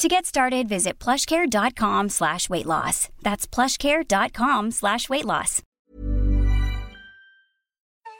To 0.00 0.08
get 0.08 0.26
started, 0.26 0.68
visit 0.68 0.98
plushcare.com 0.98 2.08
slash 2.08 2.50
weight 2.50 2.66
loss. 2.66 3.08
That's 3.22 3.46
plushcare.com 3.46 4.72
slash 4.72 5.08
weight 5.08 5.24
loss. 5.24 5.62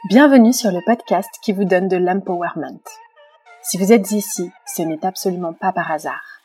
Bienvenue 0.08 0.52
sur 0.52 0.70
le 0.70 0.80
podcast 0.86 1.28
qui 1.42 1.52
vous 1.52 1.64
donne 1.64 1.88
de 1.88 1.96
l'empowerment. 1.96 2.78
Si 3.62 3.76
vous 3.76 3.92
êtes 3.92 4.12
ici, 4.12 4.52
ce 4.66 4.82
n'est 4.82 5.04
absolument 5.04 5.52
pas 5.52 5.72
par 5.72 5.90
hasard. 5.90 6.40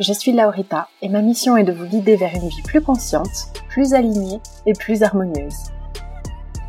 Je 0.00 0.14
suis 0.14 0.32
Laurita 0.32 0.88
et 1.02 1.10
ma 1.10 1.20
mission 1.20 1.58
est 1.58 1.64
de 1.64 1.72
vous 1.72 1.84
guider 1.84 2.16
vers 2.16 2.34
une 2.34 2.48
vie 2.48 2.62
plus 2.62 2.80
consciente, 2.80 3.52
plus 3.68 3.92
alignée 3.92 4.40
et 4.64 4.72
plus 4.72 5.02
harmonieuse. 5.02 5.72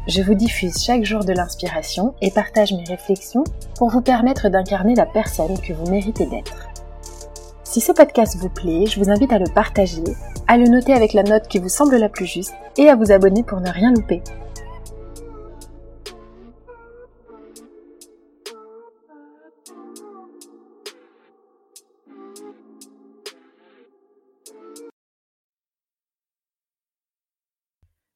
Je 0.07 0.21
vous 0.21 0.35
diffuse 0.35 0.83
chaque 0.83 1.05
jour 1.05 1.23
de 1.23 1.31
l'inspiration 1.31 2.13
et 2.21 2.29
partage 2.29 2.73
mes 2.73 2.83
réflexions 2.83 3.45
pour 3.77 3.89
vous 3.89 4.01
permettre 4.01 4.49
d'incarner 4.49 4.95
la 4.95 5.05
personne 5.05 5.57
que 5.61 5.71
vous 5.71 5.89
méritez 5.89 6.25
d'être. 6.25 6.74
Si 7.75 7.81
ce 7.81 7.91
podcast 7.91 8.37
vous 8.37 8.49
plaît, 8.49 8.85
je 8.85 8.97
vous 9.01 9.09
invite 9.09 9.33
à 9.33 9.37
le 9.37 9.53
partager, 9.53 10.01
à 10.47 10.57
le 10.57 10.63
noter 10.63 10.93
avec 10.93 11.11
la 11.11 11.23
note 11.23 11.49
qui 11.49 11.59
vous 11.59 11.67
semble 11.67 11.97
la 11.97 12.07
plus 12.07 12.25
juste 12.25 12.53
et 12.77 12.87
à 12.87 12.95
vous 12.95 13.11
abonner 13.11 13.43
pour 13.43 13.59
ne 13.59 13.69
rien 13.69 13.91
louper. 13.91 14.23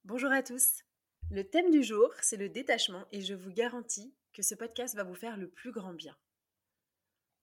Bonjour 0.06 0.32
à 0.32 0.42
tous. 0.42 0.84
Le 1.32 1.44
thème 1.44 1.70
du 1.70 1.84
jour, 1.84 2.10
c'est 2.22 2.38
le 2.38 2.48
détachement 2.48 3.04
et 3.12 3.20
je 3.20 3.34
vous 3.34 3.52
garantis 3.52 4.14
que 4.32 4.42
ce 4.42 4.56
podcast 4.56 4.96
va 4.96 5.04
vous 5.04 5.16
faire 5.16 5.36
le 5.36 5.50
plus 5.50 5.74
grand 5.74 5.92
bien. 5.92 6.16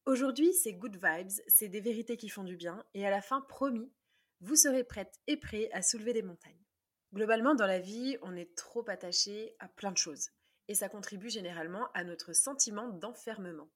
Aujourd'hui, 0.07 0.53
c'est 0.53 0.73
good 0.73 1.01
vibes, 1.03 1.43
c'est 1.49 1.67
des 1.67 1.81
vérités 1.81 2.17
qui 2.17 2.29
font 2.29 2.45
du 2.45 2.57
bien, 2.57 2.85
et 2.95 3.05
à 3.05 3.11
la 3.11 3.21
fin, 3.21 3.41
promis, 3.41 3.91
vous 4.41 4.55
serez 4.55 4.85
prête 4.85 5.19
et 5.27 5.37
prêt 5.37 5.69
à 5.73 5.83
soulever 5.83 6.13
des 6.13 6.23
montagnes. 6.23 6.65
Globalement, 7.13 7.57
dans 7.57 7.67
la 7.67 7.81
vie, 7.81 8.17
on 8.23 8.37
est 8.37 8.55
trop 8.55 8.89
attaché 8.89 9.57
à 9.59 9.67
plein 9.67 9.91
de 9.91 9.99
choses, 9.99 10.29
et 10.69 10.77
ça 10.77 10.89
contribue 10.89 11.29
généralement 11.29 11.91
à 11.93 12.05
notre 12.05 12.35
sentiment 12.35 12.87
d'enfermement. 12.89 13.69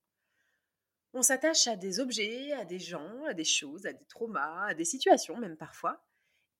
On 1.14 1.22
s'attache 1.22 1.66
à 1.66 1.74
des 1.74 1.98
objets, 1.98 2.52
à 2.52 2.64
des 2.64 2.78
gens, 2.78 3.24
à 3.24 3.34
des 3.34 3.42
choses, 3.42 3.84
à 3.84 3.92
des 3.92 4.04
traumas, 4.04 4.66
à 4.66 4.74
des 4.74 4.84
situations 4.84 5.36
même 5.36 5.56
parfois, 5.56 6.06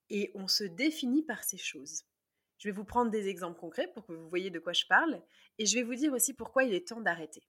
et 0.08 0.32
on 0.34 0.48
se 0.48 0.64
définit 0.64 1.22
par 1.22 1.44
ces 1.44 1.58
choses. 1.58 2.02
Je 2.58 2.66
vais 2.66 2.74
vous 2.74 2.84
prendre 2.84 3.12
des 3.12 3.28
exemples 3.28 3.60
concrets 3.60 3.92
pour 3.92 4.04
que 4.04 4.14
vous 4.14 4.28
voyez 4.28 4.50
de 4.50 4.58
quoi 4.58 4.72
je 4.72 4.86
parle, 4.86 5.22
et 5.58 5.66
je 5.66 5.76
vais 5.76 5.84
vous 5.84 5.94
dire 5.94 6.12
aussi 6.12 6.34
pourquoi 6.34 6.64
il 6.64 6.74
est 6.74 6.88
temps 6.88 7.00
d'arrêter. 7.00 7.44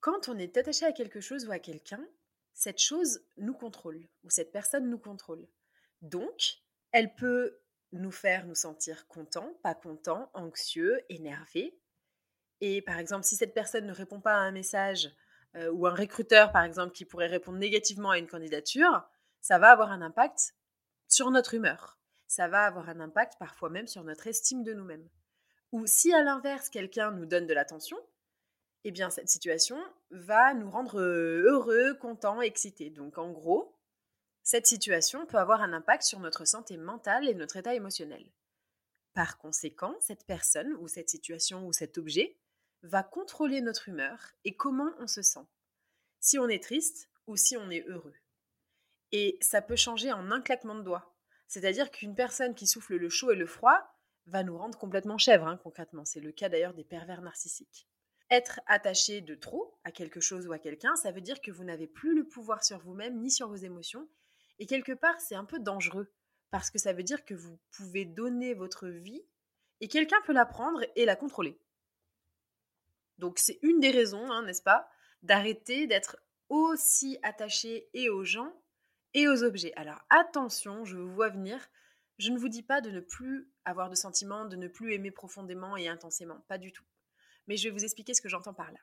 Quand 0.00 0.28
on 0.28 0.38
est 0.38 0.56
attaché 0.56 0.86
à 0.86 0.92
quelque 0.92 1.20
chose 1.20 1.46
ou 1.46 1.52
à 1.52 1.58
quelqu'un, 1.58 2.06
cette 2.54 2.80
chose 2.80 3.22
nous 3.36 3.54
contrôle, 3.54 4.08
ou 4.24 4.30
cette 4.30 4.52
personne 4.52 4.88
nous 4.88 4.98
contrôle. 4.98 5.46
Donc, 6.02 6.62
elle 6.92 7.14
peut 7.14 7.60
nous 7.92 8.10
faire 8.10 8.46
nous 8.46 8.54
sentir 8.54 9.06
contents, 9.08 9.52
pas 9.62 9.74
contents, 9.74 10.30
anxieux, 10.34 11.00
énervés. 11.08 11.78
Et 12.60 12.82
par 12.82 12.98
exemple, 12.98 13.24
si 13.24 13.36
cette 13.36 13.54
personne 13.54 13.86
ne 13.86 13.92
répond 13.92 14.20
pas 14.20 14.34
à 14.34 14.40
un 14.40 14.52
message, 14.52 15.10
euh, 15.56 15.70
ou 15.72 15.86
un 15.86 15.94
recruteur, 15.94 16.52
par 16.52 16.64
exemple, 16.64 16.92
qui 16.92 17.04
pourrait 17.04 17.26
répondre 17.26 17.58
négativement 17.58 18.10
à 18.10 18.18
une 18.18 18.28
candidature, 18.28 19.02
ça 19.40 19.58
va 19.58 19.70
avoir 19.70 19.90
un 19.90 20.02
impact 20.02 20.54
sur 21.08 21.30
notre 21.30 21.54
humeur. 21.54 21.98
Ça 22.28 22.46
va 22.46 22.64
avoir 22.64 22.88
un 22.88 23.00
impact 23.00 23.34
parfois 23.38 23.70
même 23.70 23.88
sur 23.88 24.04
notre 24.04 24.28
estime 24.28 24.62
de 24.62 24.72
nous-mêmes. 24.72 25.08
Ou 25.72 25.86
si 25.86 26.12
à 26.12 26.22
l'inverse, 26.22 26.68
quelqu'un 26.68 27.10
nous 27.10 27.26
donne 27.26 27.46
de 27.46 27.54
l'attention, 27.54 27.98
eh 28.84 28.90
bien 28.90 29.10
cette 29.10 29.28
situation 29.28 29.78
va 30.10 30.54
nous 30.54 30.70
rendre 30.70 31.00
heureux, 31.00 31.94
contents, 31.94 32.40
excités. 32.40 32.90
Donc 32.90 33.18
en 33.18 33.30
gros, 33.30 33.76
cette 34.42 34.66
situation 34.66 35.26
peut 35.26 35.38
avoir 35.38 35.62
un 35.62 35.72
impact 35.72 36.02
sur 36.02 36.20
notre 36.20 36.44
santé 36.44 36.76
mentale 36.76 37.28
et 37.28 37.34
notre 37.34 37.56
état 37.56 37.74
émotionnel. 37.74 38.24
Par 39.14 39.38
conséquent, 39.38 39.94
cette 40.00 40.24
personne 40.24 40.72
ou 40.74 40.88
cette 40.88 41.10
situation 41.10 41.66
ou 41.66 41.72
cet 41.72 41.98
objet 41.98 42.38
va 42.82 43.02
contrôler 43.02 43.60
notre 43.60 43.88
humeur 43.88 44.32
et 44.44 44.56
comment 44.56 44.90
on 44.98 45.06
se 45.06 45.22
sent. 45.22 45.46
Si 46.20 46.38
on 46.38 46.48
est 46.48 46.62
triste 46.62 47.10
ou 47.26 47.36
si 47.36 47.56
on 47.56 47.70
est 47.70 47.84
heureux. 47.86 48.14
Et 49.12 49.38
ça 49.40 49.60
peut 49.60 49.76
changer 49.76 50.12
en 50.12 50.30
un 50.30 50.40
claquement 50.40 50.74
de 50.74 50.82
doigts. 50.82 51.14
C'est-à-dire 51.48 51.90
qu'une 51.90 52.14
personne 52.14 52.54
qui 52.54 52.66
souffle 52.66 52.96
le 52.96 53.08
chaud 53.08 53.32
et 53.32 53.36
le 53.36 53.46
froid 53.46 53.78
va 54.26 54.44
nous 54.44 54.56
rendre 54.56 54.78
complètement 54.78 55.18
chèvre, 55.18 55.48
hein, 55.48 55.56
concrètement. 55.56 56.04
C'est 56.04 56.20
le 56.20 56.30
cas 56.30 56.48
d'ailleurs 56.48 56.74
des 56.74 56.84
pervers 56.84 57.22
narcissiques. 57.22 57.89
Être 58.30 58.60
attaché 58.66 59.20
de 59.20 59.34
trop 59.34 59.76
à 59.84 59.90
quelque 59.90 60.20
chose 60.20 60.46
ou 60.46 60.52
à 60.52 60.58
quelqu'un, 60.58 60.94
ça 60.96 61.10
veut 61.10 61.20
dire 61.20 61.40
que 61.40 61.50
vous 61.50 61.64
n'avez 61.64 61.86
plus 61.86 62.14
le 62.14 62.26
pouvoir 62.26 62.62
sur 62.62 62.78
vous-même 62.78 63.20
ni 63.20 63.30
sur 63.30 63.48
vos 63.48 63.56
émotions. 63.56 64.08
Et 64.58 64.66
quelque 64.66 64.92
part, 64.92 65.20
c'est 65.20 65.34
un 65.34 65.44
peu 65.44 65.58
dangereux 65.58 66.12
parce 66.50 66.70
que 66.70 66.78
ça 66.78 66.92
veut 66.92 67.02
dire 67.02 67.24
que 67.24 67.34
vous 67.34 67.58
pouvez 67.70 68.04
donner 68.04 68.54
votre 68.54 68.88
vie 68.88 69.22
et 69.80 69.88
quelqu'un 69.88 70.20
peut 70.26 70.32
la 70.32 70.46
prendre 70.46 70.84
et 70.96 71.04
la 71.04 71.16
contrôler. 71.16 71.58
Donc 73.18 73.38
c'est 73.38 73.58
une 73.62 73.80
des 73.80 73.90
raisons, 73.90 74.30
hein, 74.30 74.42
n'est-ce 74.44 74.62
pas, 74.62 74.88
d'arrêter 75.22 75.86
d'être 75.86 76.16
aussi 76.48 77.18
attaché 77.22 77.88
et 77.94 78.10
aux 78.10 78.24
gens 78.24 78.52
et 79.14 79.28
aux 79.28 79.42
objets. 79.42 79.72
Alors 79.74 80.02
attention, 80.08 80.84
je 80.84 80.96
vous 80.96 81.12
vois 81.12 81.28
venir, 81.28 81.68
je 82.18 82.30
ne 82.30 82.38
vous 82.38 82.48
dis 82.48 82.62
pas 82.62 82.80
de 82.80 82.90
ne 82.90 83.00
plus 83.00 83.50
avoir 83.64 83.88
de 83.90 83.94
sentiments, 83.94 84.44
de 84.44 84.56
ne 84.56 84.68
plus 84.68 84.94
aimer 84.94 85.10
profondément 85.10 85.76
et 85.76 85.88
intensément, 85.88 86.40
pas 86.48 86.58
du 86.58 86.72
tout 86.72 86.84
mais 87.46 87.56
je 87.56 87.68
vais 87.68 87.74
vous 87.74 87.84
expliquer 87.84 88.14
ce 88.14 88.20
que 88.20 88.28
j'entends 88.28 88.54
par 88.54 88.70
là. 88.72 88.78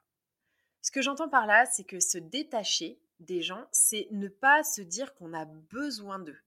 Ce 0.82 0.92
que 0.92 1.02
j'entends 1.02 1.30
par 1.30 1.48
là, 1.48 1.66
c'est 1.66 1.84
que 1.84 2.00
se 2.00 2.18
détacher 2.18 3.00
des 3.20 3.42
gens, 3.42 3.68
c'est 3.72 4.08
ne 4.12 4.28
pas 4.28 4.64
se 4.64 4.82
dire 4.82 5.14
qu'on 5.16 5.34
a 5.34 5.46
besoin 5.46 6.20
d'eux. 6.20 6.38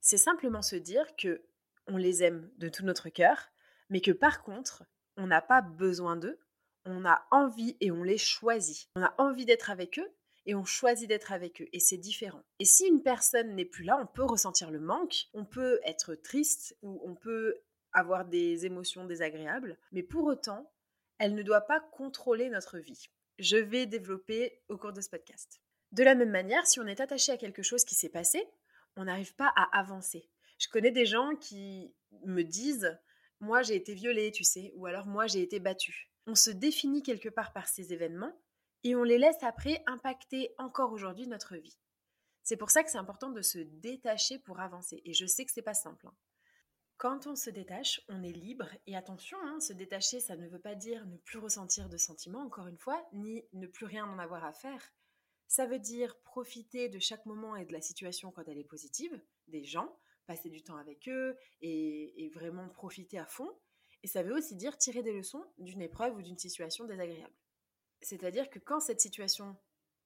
C'est 0.00 0.18
simplement 0.18 0.62
se 0.62 0.76
dire 0.76 1.16
que 1.16 1.42
on 1.86 1.96
les 1.96 2.22
aime 2.22 2.50
de 2.58 2.68
tout 2.68 2.84
notre 2.84 3.08
cœur, 3.08 3.50
mais 3.88 4.00
que 4.00 4.12
par 4.12 4.42
contre, 4.42 4.84
on 5.16 5.26
n'a 5.26 5.42
pas 5.42 5.60
besoin 5.60 6.16
d'eux, 6.16 6.38
on 6.84 7.04
a 7.04 7.26
envie 7.30 7.76
et 7.80 7.90
on 7.90 8.02
les 8.02 8.18
choisit. 8.18 8.88
On 8.96 9.02
a 9.02 9.14
envie 9.18 9.44
d'être 9.44 9.70
avec 9.70 9.98
eux 9.98 10.08
et 10.46 10.54
on 10.54 10.64
choisit 10.64 11.08
d'être 11.08 11.32
avec 11.32 11.60
eux 11.60 11.68
et 11.72 11.80
c'est 11.80 11.98
différent. 11.98 12.42
Et 12.58 12.64
si 12.64 12.86
une 12.86 13.02
personne 13.02 13.54
n'est 13.54 13.64
plus 13.64 13.84
là, 13.84 13.98
on 14.00 14.06
peut 14.06 14.24
ressentir 14.24 14.70
le 14.70 14.80
manque, 14.80 15.26
on 15.34 15.44
peut 15.44 15.80
être 15.84 16.14
triste 16.14 16.76
ou 16.82 17.02
on 17.04 17.14
peut 17.14 17.60
avoir 17.92 18.24
des 18.24 18.66
émotions 18.66 19.04
désagréables, 19.04 19.76
mais 19.92 20.02
pour 20.02 20.24
autant, 20.24 20.70
elle 21.20 21.34
ne 21.34 21.42
doit 21.42 21.60
pas 21.60 21.80
contrôler 21.80 22.48
notre 22.48 22.78
vie. 22.78 23.10
Je 23.38 23.58
vais 23.58 23.84
développer 23.86 24.58
au 24.68 24.78
cours 24.78 24.94
de 24.94 25.02
ce 25.02 25.10
podcast. 25.10 25.60
De 25.92 26.02
la 26.02 26.14
même 26.14 26.30
manière, 26.30 26.66
si 26.66 26.80
on 26.80 26.86
est 26.86 27.00
attaché 27.00 27.30
à 27.30 27.36
quelque 27.36 27.62
chose 27.62 27.84
qui 27.84 27.94
s'est 27.94 28.08
passé, 28.08 28.42
on 28.96 29.04
n'arrive 29.04 29.34
pas 29.34 29.52
à 29.54 29.78
avancer. 29.78 30.30
Je 30.58 30.68
connais 30.68 30.90
des 30.90 31.04
gens 31.04 31.36
qui 31.36 31.94
me 32.24 32.42
disent 32.42 32.98
moi 33.38 33.62
j'ai 33.62 33.76
été 33.76 33.94
violée, 33.94 34.32
tu 34.32 34.44
sais, 34.44 34.72
ou 34.76 34.86
alors 34.86 35.06
moi 35.06 35.26
j'ai 35.26 35.42
été 35.42 35.60
battue. 35.60 36.10
On 36.26 36.34
se 36.34 36.50
définit 36.50 37.02
quelque 37.02 37.28
part 37.28 37.52
par 37.52 37.68
ces 37.68 37.92
événements 37.92 38.34
et 38.82 38.96
on 38.96 39.04
les 39.04 39.18
laisse 39.18 39.42
après 39.42 39.82
impacter 39.86 40.54
encore 40.56 40.92
aujourd'hui 40.92 41.26
notre 41.26 41.56
vie. 41.56 41.76
C'est 42.42 42.56
pour 42.56 42.70
ça 42.70 42.82
que 42.82 42.90
c'est 42.90 42.98
important 42.98 43.28
de 43.28 43.42
se 43.42 43.58
détacher 43.58 44.38
pour 44.38 44.60
avancer. 44.60 45.02
Et 45.04 45.12
je 45.12 45.26
sais 45.26 45.44
que 45.44 45.52
c'est 45.52 45.60
pas 45.60 45.74
simple. 45.74 46.06
Hein. 46.06 46.14
Quand 47.00 47.26
on 47.26 47.34
se 47.34 47.48
détache, 47.48 48.02
on 48.10 48.22
est 48.22 48.30
libre. 48.30 48.68
Et 48.86 48.94
attention, 48.94 49.38
hein, 49.42 49.58
se 49.58 49.72
détacher, 49.72 50.20
ça 50.20 50.36
ne 50.36 50.46
veut 50.46 50.60
pas 50.60 50.74
dire 50.74 51.06
ne 51.06 51.16
plus 51.16 51.38
ressentir 51.38 51.88
de 51.88 51.96
sentiments, 51.96 52.42
encore 52.42 52.66
une 52.66 52.76
fois, 52.76 53.02
ni 53.14 53.42
ne 53.54 53.66
plus 53.66 53.86
rien 53.86 54.04
en 54.04 54.18
avoir 54.18 54.44
à 54.44 54.52
faire. 54.52 54.92
Ça 55.48 55.64
veut 55.64 55.78
dire 55.78 56.20
profiter 56.20 56.90
de 56.90 56.98
chaque 56.98 57.24
moment 57.24 57.56
et 57.56 57.64
de 57.64 57.72
la 57.72 57.80
situation 57.80 58.30
quand 58.30 58.46
elle 58.46 58.58
est 58.58 58.64
positive, 58.64 59.18
des 59.48 59.64
gens, 59.64 59.96
passer 60.26 60.50
du 60.50 60.62
temps 60.62 60.76
avec 60.76 61.08
eux 61.08 61.38
et, 61.62 62.26
et 62.26 62.28
vraiment 62.28 62.68
profiter 62.68 63.18
à 63.18 63.24
fond. 63.24 63.50
Et 64.02 64.06
ça 64.06 64.22
veut 64.22 64.34
aussi 64.34 64.54
dire 64.54 64.76
tirer 64.76 65.02
des 65.02 65.14
leçons 65.14 65.46
d'une 65.56 65.80
épreuve 65.80 66.18
ou 66.18 66.20
d'une 66.20 66.36
situation 66.36 66.84
désagréable. 66.84 67.32
C'est-à-dire 68.02 68.50
que 68.50 68.58
quand 68.58 68.80
cette 68.80 69.00
situation 69.00 69.56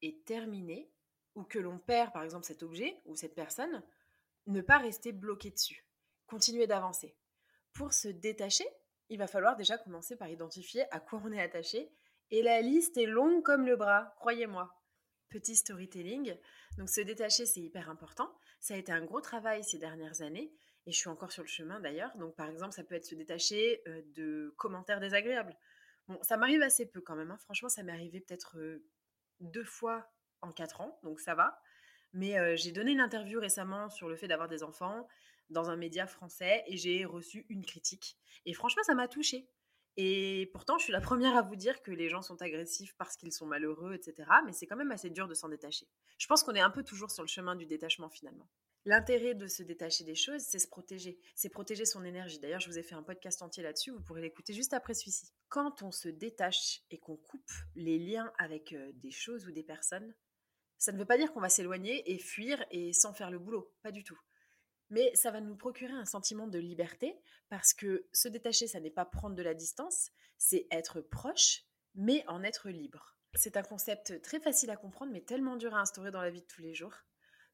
est 0.00 0.24
terminée, 0.24 0.92
ou 1.34 1.42
que 1.42 1.58
l'on 1.58 1.80
perd 1.80 2.12
par 2.12 2.22
exemple 2.22 2.46
cet 2.46 2.62
objet 2.62 3.02
ou 3.04 3.16
cette 3.16 3.34
personne, 3.34 3.82
ne 4.46 4.60
pas 4.60 4.78
rester 4.78 5.10
bloqué 5.10 5.50
dessus, 5.50 5.84
continuer 6.34 6.66
d'avancer. 6.66 7.14
Pour 7.74 7.92
se 7.92 8.08
détacher, 8.08 8.66
il 9.08 9.18
va 9.18 9.28
falloir 9.28 9.54
déjà 9.54 9.78
commencer 9.78 10.16
par 10.16 10.28
identifier 10.28 10.82
à 10.92 10.98
quoi 10.98 11.22
on 11.24 11.30
est 11.30 11.40
attaché, 11.40 11.92
et 12.32 12.42
la 12.42 12.60
liste 12.60 12.96
est 12.96 13.06
longue 13.06 13.44
comme 13.44 13.64
le 13.66 13.76
bras, 13.76 14.12
croyez-moi. 14.16 14.74
Petit 15.28 15.54
storytelling, 15.54 16.36
donc 16.76 16.88
se 16.88 17.00
détacher 17.00 17.46
c'est 17.46 17.60
hyper 17.60 17.88
important, 17.88 18.36
ça 18.58 18.74
a 18.74 18.78
été 18.78 18.90
un 18.90 19.04
gros 19.04 19.20
travail 19.20 19.62
ces 19.62 19.78
dernières 19.78 20.22
années, 20.22 20.52
et 20.86 20.90
je 20.90 20.98
suis 20.98 21.08
encore 21.08 21.30
sur 21.30 21.44
le 21.44 21.48
chemin 21.48 21.78
d'ailleurs, 21.78 22.16
donc 22.16 22.34
par 22.34 22.50
exemple 22.50 22.72
ça 22.72 22.82
peut 22.82 22.96
être 22.96 23.06
se 23.06 23.14
détacher 23.14 23.80
euh, 23.86 24.02
de 24.16 24.52
commentaires 24.56 24.98
désagréables. 24.98 25.56
Bon, 26.08 26.18
ça 26.22 26.36
m'arrive 26.36 26.62
assez 26.62 26.84
peu 26.84 27.00
quand 27.00 27.14
même, 27.14 27.30
hein. 27.30 27.38
franchement 27.38 27.68
ça 27.68 27.84
m'est 27.84 27.92
arrivé 27.92 28.18
peut-être 28.18 28.58
euh, 28.58 28.84
deux 29.38 29.64
fois 29.64 30.10
en 30.40 30.50
4 30.50 30.80
ans, 30.80 30.98
donc 31.04 31.20
ça 31.20 31.36
va. 31.36 31.62
Mais 32.12 32.56
j'ai 32.56 32.70
donné 32.70 32.92
une 32.92 33.00
interview 33.00 33.40
récemment 33.40 33.90
sur 33.90 34.08
le 34.08 34.14
fait 34.14 34.28
d'avoir 34.28 34.46
des 34.46 34.62
enfants 34.62 35.08
dans 35.50 35.70
un 35.70 35.76
média 35.76 36.06
français 36.06 36.62
et 36.66 36.76
j'ai 36.76 37.04
reçu 37.04 37.46
une 37.48 37.64
critique. 37.64 38.16
Et 38.46 38.54
franchement, 38.54 38.82
ça 38.82 38.94
m'a 38.94 39.08
touchée. 39.08 39.48
Et 39.96 40.50
pourtant, 40.52 40.76
je 40.78 40.84
suis 40.84 40.92
la 40.92 41.00
première 41.00 41.36
à 41.36 41.42
vous 41.42 41.54
dire 41.54 41.80
que 41.82 41.92
les 41.92 42.08
gens 42.08 42.22
sont 42.22 42.42
agressifs 42.42 42.96
parce 42.96 43.16
qu'ils 43.16 43.32
sont 43.32 43.46
malheureux, 43.46 43.94
etc. 43.94 44.28
Mais 44.44 44.52
c'est 44.52 44.66
quand 44.66 44.76
même 44.76 44.90
assez 44.90 45.10
dur 45.10 45.28
de 45.28 45.34
s'en 45.34 45.48
détacher. 45.48 45.86
Je 46.18 46.26
pense 46.26 46.42
qu'on 46.42 46.54
est 46.54 46.60
un 46.60 46.70
peu 46.70 46.82
toujours 46.82 47.12
sur 47.12 47.22
le 47.22 47.28
chemin 47.28 47.54
du 47.54 47.66
détachement 47.66 48.08
finalement. 48.08 48.48
L'intérêt 48.86 49.34
de 49.34 49.46
se 49.46 49.62
détacher 49.62 50.04
des 50.04 50.16
choses, 50.16 50.42
c'est 50.42 50.58
se 50.58 50.68
protéger. 50.68 51.18
C'est 51.36 51.48
protéger 51.48 51.86
son 51.86 52.04
énergie. 52.04 52.38
D'ailleurs, 52.38 52.60
je 52.60 52.68
vous 52.68 52.78
ai 52.78 52.82
fait 52.82 52.96
un 52.96 53.02
podcast 53.02 53.40
entier 53.40 53.62
là-dessus, 53.62 53.92
vous 53.92 54.02
pourrez 54.02 54.20
l'écouter 54.20 54.52
juste 54.52 54.74
après 54.74 54.94
celui-ci. 54.94 55.32
Quand 55.48 55.82
on 55.82 55.90
se 55.90 56.08
détache 56.08 56.82
et 56.90 56.98
qu'on 56.98 57.16
coupe 57.16 57.50
les 57.76 57.98
liens 57.98 58.30
avec 58.36 58.74
des 58.94 59.10
choses 59.10 59.46
ou 59.46 59.52
des 59.52 59.62
personnes, 59.62 60.14
ça 60.76 60.92
ne 60.92 60.98
veut 60.98 61.06
pas 61.06 61.16
dire 61.16 61.32
qu'on 61.32 61.40
va 61.40 61.48
s'éloigner 61.48 62.12
et 62.12 62.18
fuir 62.18 62.62
et 62.70 62.92
sans 62.92 63.14
faire 63.14 63.30
le 63.30 63.38
boulot, 63.38 63.72
pas 63.82 63.90
du 63.90 64.04
tout. 64.04 64.18
Mais 64.90 65.14
ça 65.14 65.30
va 65.30 65.40
nous 65.40 65.56
procurer 65.56 65.92
un 65.92 66.04
sentiment 66.04 66.46
de 66.46 66.58
liberté 66.58 67.18
parce 67.48 67.72
que 67.72 68.06
se 68.12 68.28
détacher, 68.28 68.66
ça 68.66 68.80
n'est 68.80 68.90
pas 68.90 69.04
prendre 69.04 69.34
de 69.34 69.42
la 69.42 69.54
distance, 69.54 70.10
c'est 70.36 70.66
être 70.70 71.00
proche, 71.00 71.64
mais 71.94 72.24
en 72.28 72.42
être 72.42 72.68
libre. 72.68 73.16
C'est 73.34 73.56
un 73.56 73.62
concept 73.62 74.20
très 74.22 74.40
facile 74.40 74.70
à 74.70 74.76
comprendre, 74.76 75.12
mais 75.12 75.22
tellement 75.22 75.56
dur 75.56 75.74
à 75.74 75.80
instaurer 75.80 76.10
dans 76.10 76.20
la 76.20 76.30
vie 76.30 76.42
de 76.42 76.46
tous 76.46 76.60
les 76.60 76.74
jours. 76.74 76.94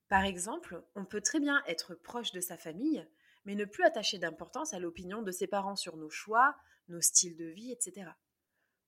Par 0.09 0.25
exemple, 0.25 0.83
on 0.95 1.05
peut 1.05 1.21
très 1.21 1.41
bien 1.41 1.63
être 1.67 1.95
proche 1.95 2.33
de 2.33 2.41
sa 2.41 2.57
famille, 2.57 3.07
mais 3.45 3.55
ne 3.55 3.65
plus 3.65 3.85
attacher 3.85 4.19
d'importance 4.19 4.75
à 4.75 4.79
l'opinion 4.79 5.23
de 5.23 5.31
ses 5.31 5.47
parents 5.47 5.77
sur 5.77 5.97
nos 5.97 6.11
choix, 6.11 6.57
nos 6.89 7.01
styles 7.01 7.37
de 7.37 7.47
vie, 7.47 7.73
etc. 7.73 8.11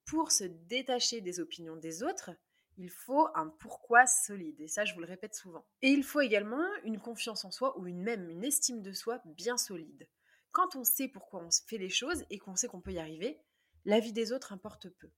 Pour 0.04 0.32
se 0.32 0.44
détacher 0.44 1.20
des 1.20 1.40
opinions 1.40 1.76
des 1.76 2.02
autres, 2.02 2.32
il 2.78 2.90
faut 2.90 3.28
un 3.34 3.48
pourquoi 3.48 4.06
solide, 4.06 4.60
et 4.60 4.68
ça 4.68 4.84
je 4.84 4.94
vous 4.94 5.00
le 5.00 5.06
répète 5.06 5.34
souvent. 5.34 5.64
Et 5.82 5.90
il 5.90 6.04
faut 6.04 6.20
également 6.20 6.64
une 6.84 7.00
confiance 7.00 7.44
en 7.44 7.50
soi 7.50 7.78
ou 7.78 7.86
une 7.86 8.02
même 8.02 8.28
une 8.30 8.44
estime 8.44 8.82
de 8.82 8.92
soi 8.92 9.20
bien 9.24 9.56
solide. 9.56 10.08
Quand 10.52 10.76
on 10.76 10.84
sait 10.84 11.08
pourquoi 11.08 11.40
on 11.40 11.50
fait 11.66 11.78
les 11.78 11.88
choses 11.88 12.24
et 12.30 12.38
qu'on 12.38 12.56
sait 12.56 12.68
qu'on 12.68 12.80
peut 12.80 12.92
y 12.92 12.98
arriver, 12.98 13.40
la 13.84 14.00
vie 14.00 14.12
des 14.12 14.32
autres 14.32 14.52
importe 14.52 14.88
peu. 14.90 15.10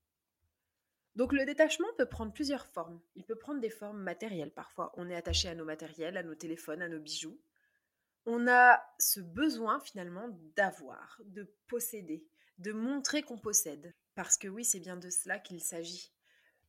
Donc 1.15 1.31
le 1.31 1.45
détachement 1.45 1.87
peut 1.97 2.07
prendre 2.07 2.33
plusieurs 2.33 2.65
formes. 2.67 2.99
Il 3.15 3.23
peut 3.23 3.37
prendre 3.37 3.61
des 3.61 3.69
formes 3.69 4.01
matérielles 4.01 4.51
parfois. 4.51 4.93
On 4.97 5.09
est 5.09 5.15
attaché 5.15 5.47
à 5.47 5.55
nos 5.55 5.65
matériels, 5.65 6.17
à 6.17 6.23
nos 6.23 6.35
téléphones, 6.35 6.81
à 6.81 6.89
nos 6.89 6.99
bijoux. 6.99 7.39
On 8.25 8.47
a 8.47 8.83
ce 8.99 9.21
besoin 9.21 9.79
finalement 9.79 10.27
d'avoir, 10.55 11.21
de 11.25 11.49
posséder, 11.67 12.25
de 12.57 12.73
montrer 12.73 13.21
qu'on 13.21 13.37
possède. 13.37 13.93
Parce 14.15 14.37
que 14.37 14.47
oui, 14.47 14.65
c'est 14.65 14.79
bien 14.79 14.97
de 14.97 15.09
cela 15.09 15.39
qu'il 15.39 15.61
s'agit. 15.61 16.11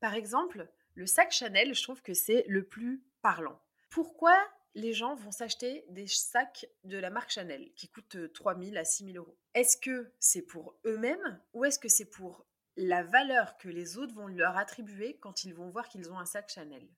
Par 0.00 0.14
exemple, 0.14 0.68
le 0.96 1.06
sac 1.06 1.30
Chanel, 1.30 1.74
je 1.74 1.82
trouve 1.82 2.02
que 2.02 2.14
c'est 2.14 2.44
le 2.48 2.64
plus 2.64 3.04
parlant. 3.20 3.60
Pourquoi 3.90 4.34
les 4.74 4.94
gens 4.94 5.14
vont 5.14 5.30
s'acheter 5.30 5.84
des 5.90 6.06
sacs 6.06 6.66
de 6.84 6.96
la 6.96 7.10
marque 7.10 7.30
Chanel 7.30 7.70
qui 7.74 7.88
coûtent 7.88 8.32
3 8.32 8.58
000 8.58 8.76
à 8.76 8.84
6 8.84 9.12
000 9.12 9.16
euros? 9.18 9.38
Est-ce 9.54 9.76
que 9.76 10.10
c'est 10.18 10.42
pour 10.42 10.78
eux-mêmes 10.86 11.40
ou 11.52 11.66
est-ce 11.66 11.78
que 11.78 11.88
c'est 11.88 12.06
pour 12.06 12.46
la 12.76 13.02
valeur 13.02 13.58
que 13.58 13.68
les 13.68 13.98
autres 13.98 14.14
vont 14.14 14.26
leur 14.26 14.56
attribuer 14.56 15.18
quand 15.18 15.44
ils 15.44 15.54
vont 15.54 15.68
voir 15.68 15.88
qu'ils 15.88 16.10
ont 16.10 16.18
un 16.18 16.24
sac 16.24 16.48
Chanel? 16.48 16.88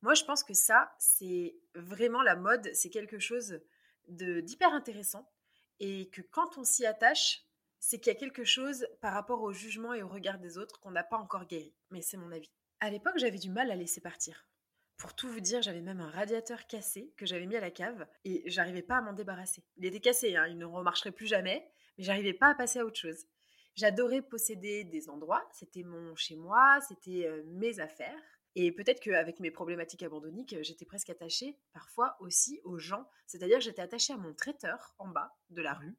Moi, 0.00 0.14
je 0.14 0.24
pense 0.24 0.42
que 0.42 0.54
ça, 0.54 0.94
c'est 0.98 1.54
vraiment 1.74 2.22
la 2.22 2.34
mode, 2.34 2.70
c'est 2.72 2.90
quelque 2.90 3.18
chose 3.18 3.60
d'hyper 4.06 4.72
intéressant 4.72 5.30
et 5.80 6.08
que 6.08 6.22
quand 6.22 6.56
on 6.56 6.64
s'y 6.64 6.86
attache, 6.86 7.44
c'est 7.78 7.98
qu'il 7.98 8.10
y 8.10 8.16
a 8.16 8.18
quelque 8.18 8.44
chose 8.44 8.86
par 9.02 9.12
rapport 9.12 9.42
au 9.42 9.52
jugement 9.52 9.92
et 9.92 10.02
au 10.02 10.08
regard 10.08 10.38
des 10.38 10.56
autres 10.56 10.80
qu'on 10.80 10.92
n'a 10.92 11.04
pas 11.04 11.18
encore 11.18 11.46
guéri. 11.46 11.74
Mais 11.90 12.00
c'est 12.00 12.16
mon 12.16 12.32
avis. 12.32 12.50
À 12.80 12.90
l'époque, 12.90 13.18
j'avais 13.18 13.38
du 13.38 13.50
mal 13.50 13.72
à 13.72 13.76
laisser 13.76 14.00
partir. 14.00 14.46
Pour 14.98 15.14
tout 15.14 15.28
vous 15.28 15.40
dire, 15.40 15.62
j'avais 15.62 15.80
même 15.80 16.00
un 16.00 16.10
radiateur 16.10 16.66
cassé 16.68 17.12
que 17.16 17.26
j'avais 17.26 17.46
mis 17.46 17.56
à 17.56 17.60
la 17.60 17.72
cave 17.72 18.06
et 18.24 18.42
j'arrivais 18.46 18.82
pas 18.82 18.98
à 18.98 19.00
m'en 19.00 19.12
débarrasser. 19.12 19.64
Il 19.76 19.84
était 19.84 20.00
cassé, 20.00 20.36
hein, 20.36 20.46
il 20.46 20.58
ne 20.58 20.64
remarcherait 20.64 21.10
plus 21.10 21.26
jamais, 21.26 21.68
mais 21.96 22.04
j'arrivais 22.04 22.34
pas 22.34 22.50
à 22.50 22.54
passer 22.54 22.78
à 22.78 22.84
autre 22.84 22.98
chose. 22.98 23.26
J'adorais 23.74 24.22
posséder 24.22 24.84
des 24.84 25.08
endroits, 25.08 25.48
c'était 25.52 25.82
mon 25.82 26.14
chez 26.14 26.36
moi, 26.36 26.78
c'était 26.88 27.26
euh, 27.26 27.42
mes 27.46 27.80
affaires. 27.80 28.40
Et 28.54 28.72
peut-être 28.72 29.00
qu'avec 29.00 29.40
mes 29.40 29.50
problématiques 29.50 30.02
abandonniques, 30.02 30.56
j'étais 30.62 30.84
presque 30.84 31.10
attachée 31.10 31.58
parfois 31.72 32.16
aussi 32.20 32.60
aux 32.64 32.78
gens. 32.78 33.08
C'est-à-dire 33.26 33.60
j'étais 33.60 33.82
attachée 33.82 34.12
à 34.12 34.16
mon 34.16 34.34
traiteur 34.34 34.94
en 34.98 35.08
bas 35.08 35.36
de 35.50 35.62
la 35.62 35.74
rue 35.74 35.96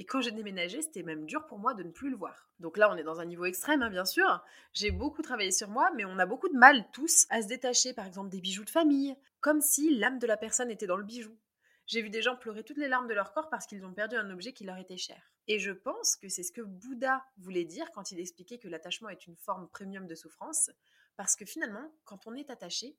et 0.00 0.06
quand 0.06 0.22
j'ai 0.22 0.30
déménagé, 0.30 0.80
c'était 0.80 1.02
même 1.02 1.26
dur 1.26 1.44
pour 1.46 1.58
moi 1.58 1.74
de 1.74 1.82
ne 1.82 1.90
plus 1.90 2.08
le 2.08 2.16
voir. 2.16 2.48
Donc 2.58 2.78
là, 2.78 2.90
on 2.90 2.96
est 2.96 3.02
dans 3.02 3.20
un 3.20 3.26
niveau 3.26 3.44
extrême, 3.44 3.82
hein, 3.82 3.90
bien 3.90 4.06
sûr. 4.06 4.42
J'ai 4.72 4.90
beaucoup 4.90 5.20
travaillé 5.20 5.52
sur 5.52 5.68
moi, 5.68 5.90
mais 5.94 6.06
on 6.06 6.18
a 6.18 6.24
beaucoup 6.24 6.48
de 6.48 6.56
mal 6.56 6.90
tous 6.90 7.26
à 7.28 7.42
se 7.42 7.48
détacher, 7.48 7.92
par 7.92 8.06
exemple, 8.06 8.30
des 8.30 8.40
bijoux 8.40 8.64
de 8.64 8.70
famille, 8.70 9.14
comme 9.42 9.60
si 9.60 9.94
l'âme 9.98 10.18
de 10.18 10.26
la 10.26 10.38
personne 10.38 10.70
était 10.70 10.86
dans 10.86 10.96
le 10.96 11.04
bijou. 11.04 11.36
J'ai 11.84 12.00
vu 12.00 12.08
des 12.08 12.22
gens 12.22 12.34
pleurer 12.34 12.64
toutes 12.64 12.78
les 12.78 12.88
larmes 12.88 13.08
de 13.08 13.12
leur 13.12 13.34
corps 13.34 13.50
parce 13.50 13.66
qu'ils 13.66 13.84
ont 13.84 13.92
perdu 13.92 14.16
un 14.16 14.30
objet 14.30 14.54
qui 14.54 14.64
leur 14.64 14.78
était 14.78 14.96
cher. 14.96 15.22
Et 15.48 15.58
je 15.58 15.70
pense 15.70 16.16
que 16.16 16.30
c'est 16.30 16.44
ce 16.44 16.52
que 16.52 16.62
Bouddha 16.62 17.22
voulait 17.36 17.66
dire 17.66 17.90
quand 17.92 18.10
il 18.10 18.20
expliquait 18.20 18.56
que 18.56 18.68
l'attachement 18.68 19.10
est 19.10 19.26
une 19.26 19.36
forme 19.36 19.68
premium 19.68 20.06
de 20.06 20.14
souffrance, 20.14 20.70
parce 21.18 21.36
que 21.36 21.44
finalement, 21.44 21.92
quand 22.06 22.26
on 22.26 22.34
est 22.34 22.48
attaché, 22.48 22.96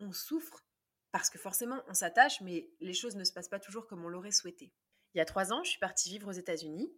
on 0.00 0.10
souffre 0.10 0.64
parce 1.12 1.30
que 1.30 1.38
forcément 1.38 1.84
on 1.86 1.94
s'attache, 1.94 2.40
mais 2.40 2.68
les 2.80 2.94
choses 2.94 3.14
ne 3.14 3.22
se 3.22 3.32
passent 3.32 3.48
pas 3.48 3.60
toujours 3.60 3.86
comme 3.86 4.04
on 4.04 4.08
l'aurait 4.08 4.32
souhaité. 4.32 4.72
Il 5.14 5.18
y 5.18 5.20
a 5.20 5.24
trois 5.24 5.52
ans, 5.52 5.62
je 5.62 5.70
suis 5.70 5.78
partie 5.78 6.10
vivre 6.10 6.28
aux 6.28 6.32
États-Unis 6.32 6.92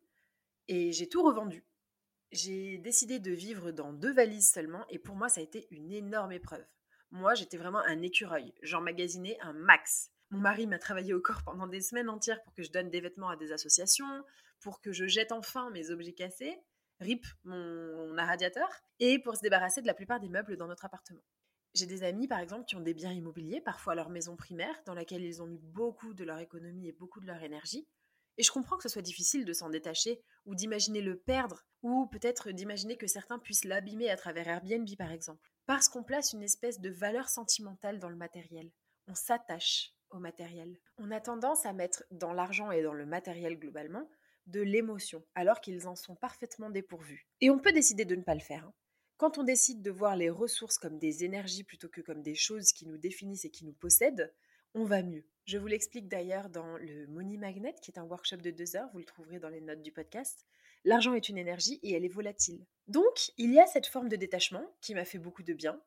et 0.69 0.93
j'ai 0.93 1.09
tout 1.09 1.23
revendu. 1.23 1.65
J'ai 2.31 2.79
décidé 2.79 3.19
de 3.19 3.33
vivre 3.33 3.71
dans 3.71 3.93
deux 3.93 4.13
valises 4.13 4.51
seulement 4.51 4.85
et 4.89 4.99
pour 4.99 5.17
moi, 5.17 5.29
ça 5.29 5.41
a 5.41 5.45
été 5.45 5.67
une 5.71 5.93
énorme 5.93 6.33
épreuve. 6.33 6.65
Moi, 7.11 7.35
j'étais 7.35 7.57
vraiment 7.57 7.81
un 7.81 8.03
écureuil. 8.03 8.53
J'emmagasinais 8.63 9.39
un 9.41 9.53
max. 9.53 10.11
Mon 10.31 10.41
mari 10.41 10.67
m'a 10.67 10.79
travaillé 10.79 11.15
au 11.15 11.21
corps 11.21 11.43
pendant 11.45 11.67
des 11.67 11.81
semaines 11.81 12.09
entières 12.09 12.43
pour 12.43 12.55
que 12.55 12.63
je 12.63 12.73
donne 12.73 12.91
des 12.91 13.01
vêtements 13.01 13.29
à 13.29 13.37
des 13.37 13.53
associations, 13.53 14.25
pour 14.61 14.81
que 14.81 14.93
je 14.93 15.07
jette 15.07 15.31
enfin 15.31 15.71
mes 15.71 15.91
objets 15.91 16.13
cassés, 16.13 16.59
rip 16.99 17.25
mon, 17.45 18.15
radiateur, 18.17 18.69
et 18.99 19.21
pour 19.21 19.37
se 19.37 19.43
débarrasser 19.43 19.81
de 19.81 19.87
la 19.87 19.95
plupart 19.95 20.21
des 20.21 20.29
meubles 20.29 20.57
dans 20.57 20.67
notre 20.67 20.85
appartement. 20.85 21.23
J'ai 21.75 21.87
des 21.87 22.03
amis, 22.03 22.27
par 22.27 22.39
exemple, 22.39 22.65
qui 22.65 22.77
ont 22.77 22.81
des 22.81 22.95
biens 22.95 23.13
immobiliers, 23.13 23.61
parfois 23.61 23.95
leur 23.95 24.09
maison 24.09 24.37
primaire, 24.37 24.75
dans 24.87 24.95
laquelle 24.95 25.23
ils 25.23 25.43
ont 25.43 25.47
mis 25.47 25.59
beaucoup 25.59 26.15
de 26.15 26.25
leur 26.25 26.39
économie 26.39 26.89
et 26.89 26.93
beaucoup 26.93 27.21
de 27.21 27.27
leur 27.27 27.43
énergie. 27.43 27.87
Et 28.37 28.43
je 28.43 28.51
comprends 28.51 28.77
que 28.77 28.83
ce 28.83 28.89
soit 28.89 29.03
difficile 29.03 29.45
de 29.45 29.53
s'en 29.53 29.71
détacher 29.71 30.21
ou 30.47 30.55
d'imaginer 30.55 31.01
le 31.01 31.19
perdre 31.19 31.65
ou 31.83 32.07
peut-être 32.07 32.51
d'imaginer 32.51 32.97
que 32.97 33.07
certains 33.07 33.39
puissent 33.39 33.65
l'abîmer 33.65 34.11
à 34.11 34.17
travers 34.17 34.49
Airbnb 34.49 34.89
par 34.97 35.13
exemple. 35.13 35.53
Parce 35.67 35.89
qu'on 35.89 36.03
place 36.03 36.33
une 36.33 36.43
espèce 36.43 36.81
de 36.81 36.91
valeur 36.91 37.29
sentimentale 37.29 37.99
dans 37.99 38.09
le 38.09 38.17
matériel. 38.17 38.71
On 39.07 39.15
s'attache 39.15 39.93
au 40.11 40.19
matériel. 40.19 40.79
On 40.99 41.11
a 41.11 41.21
tendance 41.21 41.67
à 41.67 41.73
mettre 41.73 42.05
dans 42.11 42.33
l'argent 42.33 42.71
et 42.71 42.83
dans 42.83 42.95
le 42.95 43.07
matériel 43.07 43.59
globalement 43.59 44.09
de 44.47 44.61
l'émotion 44.61 45.25
alors 45.35 45.61
qu'ils 45.61 45.87
en 45.87 45.97
sont 45.97 46.17
parfaitement 46.17 46.71
dépourvus. 46.71 47.27
Et 47.41 47.51
on 47.51 47.59
peut 47.59 47.73
décider 47.73 48.05
de 48.05 48.17
ne 48.17 48.23
pas 48.23 48.35
le 48.35 48.41
faire. 48.41 48.65
Hein. 48.65 48.75
Quand 49.17 49.39
on 49.39 49.45
décide 49.45 49.81
de 49.81 49.91
voir 49.91 50.17
les 50.17 50.31
ressources 50.31 50.77
comme 50.77 50.99
des 50.99 51.25
énergies 51.25 51.65
plutôt 51.65 51.89
que 51.89 52.01
comme 52.01 52.23
des 52.23 52.35
choses 52.35 52.73
qui 52.73 52.87
nous 52.87 52.99
définissent 52.99 53.45
et 53.45 53.51
qui 53.51 53.65
nous 53.65 53.73
possèdent, 53.73 54.35
on 54.75 54.85
va 54.85 55.03
mieux. 55.03 55.25
Je 55.47 55.59
vous 55.59 55.67
l'explique 55.67 56.09
d'ailleurs 56.09 56.49
dans 56.49 56.79
le 56.79 57.07
Money 57.07 57.37
Magnet, 57.37 57.75
qui 57.83 57.91
est 57.91 57.99
un 57.99 58.05
workshop 58.05 58.39
de 58.39 58.51
deux 58.51 58.77
heures, 58.77 58.89
vous 58.95 58.99
le 58.99 59.05
trouverez 59.05 59.39
dans 59.39 59.51
les 59.51 59.61
notes 59.61 59.83
du 59.83 59.93
podcast. 59.93 60.47
L'argent 60.85 61.13
est 61.13 61.29
une 61.29 61.37
énergie 61.37 61.79
et 61.83 61.93
elle 61.93 62.07
est 62.07 62.09
volatile. 62.09 62.65
Donc, 62.89 63.31
il 63.37 63.53
y 63.53 63.61
a 63.61 63.67
cette 63.67 63.87
forme 63.87 64.09
de 64.09 64.17
détachement 64.17 64.65
qui 64.81 64.95
m'a 64.95 65.05
fait 65.05 65.19
beaucoup 65.19 65.43
de 65.43 65.53
bien, 65.53 65.79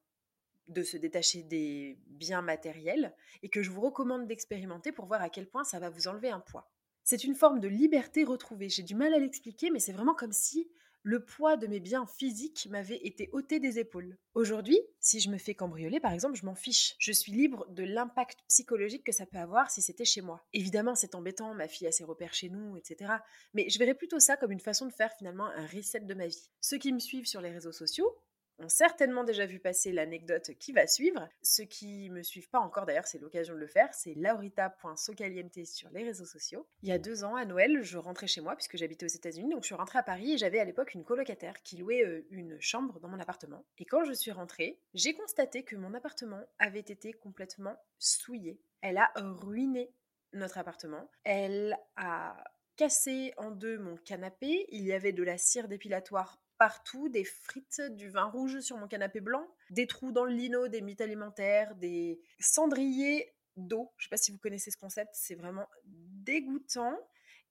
de 0.67 0.83
se 0.83 0.95
détacher 0.95 1.41
des 1.41 1.97
biens 2.05 2.43
matériels, 2.43 3.15
et 3.41 3.49
que 3.49 3.63
je 3.63 3.71
vous 3.71 3.81
recommande 3.81 4.27
d'expérimenter 4.27 4.91
pour 4.91 5.07
voir 5.07 5.23
à 5.23 5.29
quel 5.31 5.47
point 5.47 5.63
ça 5.63 5.79
va 5.79 5.89
vous 5.89 6.07
enlever 6.07 6.29
un 6.29 6.39
poids. 6.39 6.69
C'est 7.03 7.23
une 7.23 7.35
forme 7.35 7.59
de 7.59 7.67
liberté 7.67 8.25
retrouvée. 8.25 8.69
J'ai 8.69 8.83
du 8.83 8.93
mal 8.93 9.11
à 9.15 9.19
l'expliquer, 9.19 9.71
mais 9.71 9.79
c'est 9.79 9.93
vraiment 9.93 10.13
comme 10.13 10.33
si 10.33 10.69
le 11.07 11.23
poids 11.23 11.55
de 11.55 11.67
mes 11.67 11.79
biens 11.79 12.05
physiques 12.05 12.67
m'avait 12.69 12.97
été 12.97 13.29
ôté 13.31 13.61
des 13.61 13.79
épaules. 13.79 14.17
Aujourd'hui, 14.33 14.77
si 14.99 15.21
je 15.21 15.29
me 15.29 15.37
fais 15.37 15.55
cambrioler, 15.55 16.01
par 16.01 16.11
exemple, 16.11 16.35
je 16.35 16.45
m'en 16.45 16.53
fiche. 16.53 16.95
Je 16.99 17.13
suis 17.13 17.31
libre 17.31 17.65
de 17.69 17.83
l'impact 17.83 18.39
psychologique 18.49 19.05
que 19.05 19.13
ça 19.13 19.25
peut 19.25 19.37
avoir 19.37 19.71
si 19.71 19.81
c'était 19.81 20.03
chez 20.03 20.19
moi. 20.19 20.45
Évidemment, 20.51 20.95
c'est 20.95 21.15
embêtant, 21.15 21.53
ma 21.53 21.69
fille 21.69 21.87
a 21.87 21.93
ses 21.93 22.03
repères 22.03 22.33
chez 22.33 22.49
nous, 22.49 22.75
etc. 22.75 23.09
Mais 23.53 23.69
je 23.69 23.79
verrais 23.79 23.93
plutôt 23.93 24.19
ça 24.19 24.35
comme 24.35 24.51
une 24.51 24.59
façon 24.59 24.85
de 24.85 24.91
faire 24.91 25.13
finalement 25.13 25.45
un 25.45 25.65
reset 25.67 26.01
de 26.01 26.13
ma 26.13 26.27
vie. 26.27 26.49
Ceux 26.59 26.77
qui 26.77 26.91
me 26.91 26.99
suivent 26.99 27.25
sur 27.25 27.39
les 27.39 27.51
réseaux 27.51 27.71
sociaux, 27.71 28.13
ont 28.59 28.69
certainement 28.69 29.23
déjà 29.23 29.45
vu 29.45 29.59
passer 29.59 29.91
l'anecdote 29.91 30.51
qui 30.59 30.71
va 30.71 30.87
suivre. 30.87 31.27
Ceux 31.41 31.65
qui 31.65 32.09
me 32.09 32.23
suivent 32.23 32.49
pas 32.49 32.59
encore, 32.59 32.85
d'ailleurs, 32.85 33.07
c'est 33.07 33.19
l'occasion 33.19 33.53
de 33.53 33.59
le 33.59 33.67
faire. 33.67 33.93
C'est 33.93 34.13
laurita.socaliente 34.15 35.65
sur 35.65 35.89
les 35.91 36.03
réseaux 36.03 36.25
sociaux. 36.25 36.67
Il 36.83 36.89
y 36.89 36.91
a 36.91 36.99
deux 36.99 37.23
ans, 37.23 37.35
à 37.35 37.45
Noël, 37.45 37.83
je 37.83 37.97
rentrais 37.97 38.27
chez 38.27 38.41
moi 38.41 38.55
puisque 38.55 38.77
j'habitais 38.77 39.05
aux 39.05 39.09
États-Unis. 39.09 39.49
Donc, 39.49 39.63
je 39.63 39.67
suis 39.67 39.75
rentrée 39.75 39.99
à 39.99 40.03
Paris 40.03 40.33
et 40.33 40.37
j'avais 40.37 40.59
à 40.59 40.65
l'époque 40.65 40.93
une 40.93 41.03
colocataire 41.03 41.61
qui 41.63 41.77
louait 41.77 42.05
euh, 42.05 42.25
une 42.31 42.59
chambre 42.59 42.99
dans 42.99 43.09
mon 43.09 43.19
appartement. 43.19 43.65
Et 43.77 43.85
quand 43.85 44.03
je 44.03 44.13
suis 44.13 44.31
rentrée, 44.31 44.79
j'ai 44.93 45.13
constaté 45.13 45.63
que 45.63 45.75
mon 45.75 45.93
appartement 45.93 46.41
avait 46.59 46.79
été 46.79 47.13
complètement 47.13 47.75
souillé. 47.99 48.59
Elle 48.81 48.97
a 48.97 49.11
ruiné 49.15 49.91
notre 50.33 50.57
appartement. 50.57 51.09
Elle 51.23 51.77
a 51.95 52.35
cassé 52.75 53.33
en 53.37 53.51
deux 53.51 53.77
mon 53.77 53.97
canapé. 53.97 54.67
Il 54.69 54.85
y 54.85 54.93
avait 54.93 55.11
de 55.11 55.23
la 55.23 55.37
cire 55.37 55.67
dépilatoire 55.67 56.39
partout, 56.57 57.09
des 57.09 57.23
frites, 57.23 57.81
du 57.91 58.09
vin 58.09 58.25
rouge 58.25 58.59
sur 58.59 58.77
mon 58.77 58.87
canapé 58.87 59.21
blanc, 59.21 59.47
des 59.69 59.87
trous 59.87 60.11
dans 60.11 60.25
le 60.25 60.33
lino, 60.33 60.67
des 60.67 60.81
mythes 60.81 61.01
alimentaires, 61.01 61.75
des 61.75 62.19
cendriers 62.39 63.33
d'eau. 63.55 63.91
Je 63.97 64.03
ne 64.03 64.05
sais 64.05 64.09
pas 64.09 64.17
si 64.17 64.31
vous 64.31 64.37
connaissez 64.37 64.71
ce 64.71 64.77
concept, 64.77 65.11
c'est 65.13 65.35
vraiment 65.35 65.67
dégoûtant. 65.85 66.97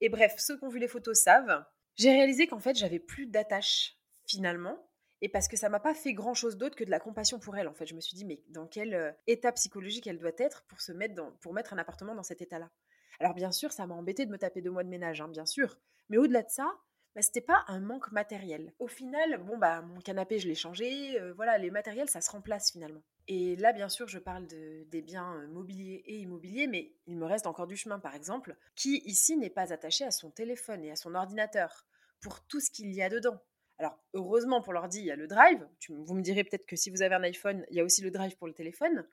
Et 0.00 0.08
bref, 0.08 0.34
ceux 0.38 0.58
qui 0.58 0.64
ont 0.64 0.68
vu 0.68 0.78
les 0.78 0.88
photos 0.88 1.18
savent. 1.18 1.64
J'ai 1.96 2.10
réalisé 2.10 2.46
qu'en 2.46 2.60
fait, 2.60 2.76
j'avais 2.76 2.98
plus 2.98 3.26
d'attache 3.26 3.96
finalement. 4.26 4.88
Et 5.22 5.30
parce 5.30 5.48
que 5.48 5.56
ça 5.56 5.70
m'a 5.70 5.80
pas 5.80 5.94
fait 5.94 6.12
grand 6.12 6.34
chose 6.34 6.58
d'autre 6.58 6.76
que 6.76 6.84
de 6.84 6.90
la 6.90 7.00
compassion 7.00 7.38
pour 7.38 7.56
elle. 7.56 7.68
En 7.68 7.74
fait, 7.74 7.86
je 7.86 7.94
me 7.94 8.00
suis 8.00 8.14
dit, 8.14 8.26
mais 8.26 8.42
dans 8.48 8.66
quel 8.66 8.94
euh, 8.94 9.12
état 9.26 9.50
psychologique 9.52 10.06
elle 10.06 10.18
doit 10.18 10.32
être 10.36 10.64
pour 10.68 10.80
se 10.82 10.92
mettre 10.92 11.14
dans, 11.14 11.32
pour 11.40 11.54
mettre 11.54 11.72
un 11.72 11.78
appartement 11.78 12.14
dans 12.14 12.22
cet 12.22 12.42
état-là? 12.42 12.70
Alors 13.18 13.32
bien 13.32 13.50
sûr, 13.50 13.72
ça 13.72 13.86
m'a 13.86 13.94
embêté 13.94 14.26
de 14.26 14.30
me 14.30 14.36
taper 14.36 14.60
deux 14.60 14.70
mois 14.70 14.84
de 14.84 14.90
ménage, 14.90 15.22
hein, 15.22 15.28
bien 15.28 15.46
sûr. 15.46 15.78
Mais 16.10 16.18
au-delà 16.18 16.42
de 16.42 16.50
ça, 16.50 16.70
bah, 17.16 17.22
c'était 17.22 17.40
pas 17.40 17.64
un 17.68 17.80
manque 17.80 18.12
matériel. 18.12 18.74
Au 18.78 18.88
final, 18.88 19.42
bon 19.42 19.56
bah 19.56 19.80
mon 19.80 20.02
canapé 20.02 20.38
je 20.38 20.46
l'ai 20.46 20.54
changé, 20.54 21.18
euh, 21.18 21.32
voilà, 21.32 21.56
les 21.56 21.70
matériels 21.70 22.10
ça 22.10 22.20
se 22.20 22.30
remplace 22.30 22.70
finalement. 22.70 23.00
Et 23.26 23.56
là 23.56 23.72
bien 23.72 23.88
sûr 23.88 24.06
je 24.06 24.18
parle 24.18 24.46
de, 24.46 24.84
des 24.90 25.00
biens 25.00 25.34
euh, 25.36 25.46
mobiliers 25.48 26.02
et 26.04 26.18
immobiliers, 26.18 26.66
mais 26.66 26.92
il 27.06 27.16
me 27.16 27.24
reste 27.24 27.46
encore 27.46 27.66
du 27.66 27.74
chemin 27.74 27.98
par 27.98 28.14
exemple, 28.14 28.54
qui 28.74 28.98
ici 29.06 29.38
n'est 29.38 29.48
pas 29.48 29.72
attaché 29.72 30.04
à 30.04 30.10
son 30.10 30.30
téléphone 30.30 30.84
et 30.84 30.90
à 30.90 30.96
son 30.96 31.14
ordinateur 31.14 31.86
pour 32.20 32.46
tout 32.46 32.60
ce 32.60 32.70
qu'il 32.70 32.92
y 32.92 33.00
a 33.00 33.08
dedans. 33.08 33.40
Alors 33.78 33.98
heureusement 34.12 34.60
pour 34.60 34.74
l'ordi 34.74 34.98
il 34.98 35.06
y 35.06 35.10
a 35.10 35.16
le 35.16 35.26
drive, 35.26 35.66
vous 35.88 36.14
me 36.14 36.20
direz 36.22 36.44
peut-être 36.44 36.66
que 36.66 36.76
si 36.76 36.90
vous 36.90 37.00
avez 37.00 37.14
un 37.14 37.22
iPhone 37.22 37.64
il 37.70 37.78
y 37.78 37.80
a 37.80 37.84
aussi 37.84 38.02
le 38.02 38.10
drive 38.10 38.36
pour 38.36 38.46
le 38.46 38.52
téléphone, 38.52 39.06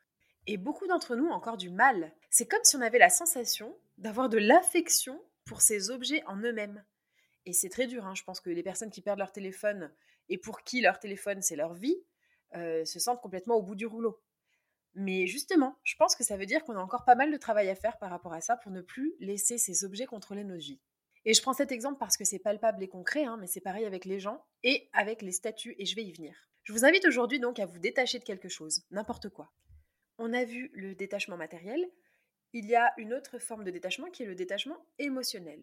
et 0.45 0.57
beaucoup 0.57 0.87
d'entre 0.87 1.15
nous 1.15 1.27
ont 1.27 1.33
encore 1.33 1.55
du 1.55 1.69
mal. 1.69 2.11
C'est 2.29 2.47
comme 2.47 2.63
si 2.65 2.75
on 2.75 2.81
avait 2.81 2.99
la 2.99 3.09
sensation 3.09 3.77
d'avoir 3.97 4.27
de 4.27 4.39
l'affection 4.39 5.23
pour 5.45 5.61
ces 5.61 5.89
objets 5.89 6.21
en 6.25 6.35
eux-mêmes. 6.35 6.83
Et 7.45 7.53
c'est 7.53 7.69
très 7.69 7.87
dur, 7.87 8.05
hein. 8.05 8.15
je 8.15 8.23
pense 8.23 8.39
que 8.39 8.49
les 8.49 8.63
personnes 8.63 8.89
qui 8.89 9.01
perdent 9.01 9.19
leur 9.19 9.31
téléphone 9.31 9.91
et 10.29 10.37
pour 10.37 10.63
qui 10.63 10.81
leur 10.81 10.99
téléphone 10.99 11.41
c'est 11.41 11.55
leur 11.55 11.73
vie, 11.73 11.97
euh, 12.55 12.85
se 12.85 12.99
sentent 12.99 13.21
complètement 13.21 13.55
au 13.55 13.63
bout 13.63 13.75
du 13.75 13.85
rouleau. 13.85 14.21
Mais 14.95 15.25
justement, 15.25 15.79
je 15.83 15.95
pense 15.95 16.15
que 16.15 16.23
ça 16.23 16.37
veut 16.37 16.45
dire 16.45 16.63
qu'on 16.63 16.75
a 16.75 16.81
encore 16.81 17.03
pas 17.03 17.15
mal 17.15 17.31
de 17.31 17.37
travail 17.37 17.69
à 17.69 17.75
faire 17.75 17.97
par 17.97 18.11
rapport 18.11 18.33
à 18.33 18.41
ça 18.41 18.57
pour 18.57 18.71
ne 18.71 18.81
plus 18.81 19.15
laisser 19.19 19.57
ces 19.57 19.83
objets 19.83 20.05
contrôler 20.05 20.43
nos 20.43 20.57
vies. 20.57 20.79
Et 21.25 21.33
je 21.33 21.41
prends 21.41 21.53
cet 21.53 21.71
exemple 21.71 21.97
parce 21.99 22.15
que 22.15 22.25
c'est 22.25 22.39
palpable 22.39 22.83
et 22.83 22.87
concret, 22.87 23.23
hein, 23.23 23.37
mais 23.39 23.47
c'est 23.47 23.61
pareil 23.61 23.85
avec 23.85 24.05
les 24.05 24.19
gens 24.19 24.45
et 24.61 24.89
avec 24.93 25.21
les 25.21 25.31
statuts, 25.31 25.75
et 25.79 25.85
je 25.85 25.95
vais 25.95 26.03
y 26.03 26.11
venir. 26.11 26.49
Je 26.63 26.73
vous 26.73 26.85
invite 26.85 27.05
aujourd'hui 27.05 27.39
donc 27.39 27.59
à 27.59 27.65
vous 27.65 27.79
détacher 27.79 28.19
de 28.19 28.23
quelque 28.23 28.49
chose, 28.49 28.83
n'importe 28.91 29.29
quoi. 29.29 29.51
On 30.17 30.33
a 30.33 30.43
vu 30.43 30.69
le 30.73 30.95
détachement 30.95 31.37
matériel, 31.37 31.89
il 32.51 32.65
y 32.67 32.75
a 32.75 32.93
une 32.97 33.13
autre 33.13 33.39
forme 33.39 33.63
de 33.63 33.71
détachement 33.71 34.11
qui 34.11 34.23
est 34.23 34.27
le 34.27 34.35
détachement 34.35 34.85
émotionnel 34.99 35.59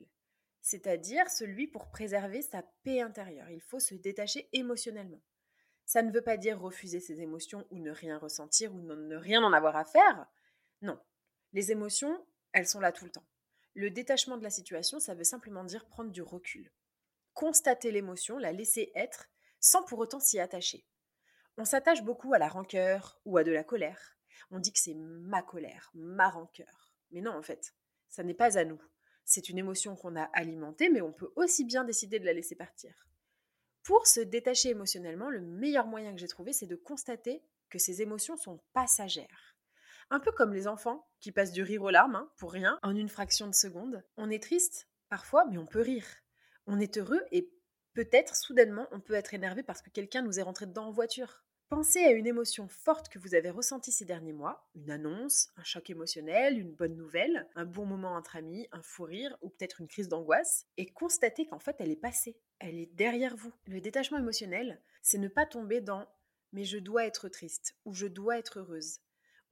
c'est-à-dire 0.63 1.29
celui 1.31 1.67
pour 1.67 1.91
préserver 1.91 2.43
sa 2.43 2.63
paix 2.85 3.01
intérieure. 3.01 3.51
Il 3.51 3.61
faut 3.61 3.81
se 3.81 3.95
détacher 3.95 4.49
émotionnellement. 4.53 5.23
Ça 5.87 6.03
ne 6.03 6.13
veut 6.13 6.23
pas 6.23 6.37
dire 6.37 6.61
refuser 6.61 7.01
ses 7.01 7.21
émotions 7.21 7.67
ou 7.71 7.79
ne 7.79 7.91
rien 7.91 8.19
ressentir 8.19 8.73
ou 8.75 8.79
ne 8.79 9.17
rien 9.17 9.43
en 9.43 9.53
avoir 9.53 9.77
à 9.77 9.85
faire. 9.85 10.27
Non. 10.83 10.99
Les 11.53 11.73
émotions, 11.73 12.25
elles 12.53 12.69
sont 12.69 12.81
là 12.81 12.93
tout 12.93 13.05
le 13.05 13.11
temps. 13.11 13.27
Le 13.75 13.91
détachement 13.91 14.37
de 14.37 14.43
la 14.43 14.51
situation, 14.51 15.01
ça 15.01 15.15
veut 15.15 15.25
simplement 15.25 15.65
dire 15.65 15.87
prendre 15.87 16.11
du 16.11 16.23
recul. 16.23 16.71
Constater 17.35 17.91
l'émotion, 17.91 18.39
la 18.39 18.53
laisser 18.53 18.93
être, 18.95 19.29
sans 19.59 19.83
pour 19.83 19.99
autant 19.99 20.21
s'y 20.21 20.39
attacher. 20.39 20.87
On 21.57 21.65
s'attache 21.65 22.03
beaucoup 22.03 22.33
à 22.35 22.39
la 22.39 22.49
rancœur 22.49 23.21
ou 23.25 23.37
à 23.37 23.45
de 23.45 23.53
la 23.53 23.65
colère. 23.65 24.17
On 24.51 24.59
dit 24.59 24.73
que 24.73 24.79
c'est 24.79 24.95
ma 24.95 25.43
colère, 25.43 25.91
ma 25.95 26.29
rancœur. 26.29 26.93
Mais 27.11 27.21
non, 27.21 27.33
en 27.33 27.43
fait, 27.43 27.75
ça 28.09 28.23
n'est 28.23 28.35
pas 28.35 28.59
à 28.59 28.65
nous 28.65 28.81
c'est 29.31 29.49
une 29.49 29.59
émotion 29.59 29.95
qu'on 29.95 30.17
a 30.17 30.25
alimentée, 30.33 30.91
mais 30.91 31.01
on 31.01 31.13
peut 31.13 31.33
aussi 31.37 31.65
bien 31.65 31.85
décider 31.85 32.19
de 32.19 32.25
la 32.25 32.33
laisser 32.33 32.57
partir. 32.57 33.07
Pour 33.85 34.09
se 34.09 34.19
détacher 34.19 34.71
émotionnellement, 34.71 35.31
le 35.31 35.41
meilleur 35.41 35.87
moyen 35.87 36.13
que 36.13 36.19
j'ai 36.19 36.27
trouvé, 36.27 36.53
c'est 36.53 36.67
de 36.67 36.75
constater 36.75 37.41
que 37.69 37.79
ces 37.79 38.03
émotions 38.03 38.37
sont 38.37 38.61
passagères. 38.73 39.57
Un 40.11 40.19
peu 40.19 40.33
comme 40.33 40.53
les 40.53 40.67
enfants 40.67 41.09
qui 41.21 41.31
passent 41.31 41.53
du 41.53 41.63
rire 41.63 41.83
aux 41.83 41.91
larmes, 41.91 42.17
hein, 42.17 42.33
pour 42.39 42.51
rien, 42.51 42.81
en 42.83 42.97
une 42.97 43.09
fraction 43.09 43.47
de 43.47 43.55
seconde. 43.55 44.03
On 44.17 44.31
est 44.31 44.43
triste, 44.43 44.89
parfois, 45.09 45.45
mais 45.45 45.59
on 45.59 45.67
peut 45.67 45.81
rire. 45.81 46.07
On 46.67 46.81
est 46.81 46.99
heureux 46.99 47.23
et 47.31 47.53
peut-être, 47.95 48.35
soudainement, 48.35 48.89
on 48.91 48.99
peut 48.99 49.15
être 49.15 49.33
énervé 49.33 49.63
parce 49.63 49.81
que 49.81 49.91
quelqu'un 49.91 50.23
nous 50.23 50.41
est 50.41 50.43
rentré 50.43 50.67
dedans 50.67 50.87
en 50.87 50.91
voiture. 50.91 51.45
Pensez 51.71 52.01
à 52.01 52.11
une 52.11 52.27
émotion 52.27 52.67
forte 52.67 53.09
que 53.09 53.21
vous 53.21 53.37
avez 53.37 53.49
ressentie 53.49 53.93
ces 53.93 54.05
derniers 54.05 54.33
mois, 54.33 54.69
une 54.75 54.91
annonce, 54.91 55.51
un 55.57 55.63
choc 55.63 55.89
émotionnel, 55.89 56.59
une 56.59 56.75
bonne 56.75 56.97
nouvelle, 56.97 57.49
un 57.55 57.65
bon 57.65 57.87
moment 57.87 58.17
entre 58.17 58.35
amis, 58.35 58.67
un 58.73 58.83
fou 58.83 59.05
rire 59.05 59.37
ou 59.41 59.51
peut-être 59.51 59.81
une 59.81 59.87
crise 59.87 60.09
d'angoisse, 60.09 60.67
et 60.79 60.87
constatez 60.87 61.47
qu'en 61.47 61.61
fait 61.61 61.77
elle 61.79 61.93
est 61.93 61.97
passée, 61.97 62.37
elle 62.59 62.77
est 62.77 62.93
derrière 62.97 63.37
vous. 63.37 63.53
Le 63.67 63.81
détachement 63.81 64.19
émotionnel, 64.19 64.83
c'est 65.01 65.19
ne 65.19 65.29
pas 65.29 65.47
tomber 65.47 65.81
dans 65.81 66.09
mais 66.53 66.65
je 66.65 66.77
dois 66.77 67.07
être 67.07 67.29
triste 67.29 67.77
ou 67.85 67.95
je 67.95 68.09
dois 68.09 68.37
être 68.37 68.59
heureuse. 68.59 68.99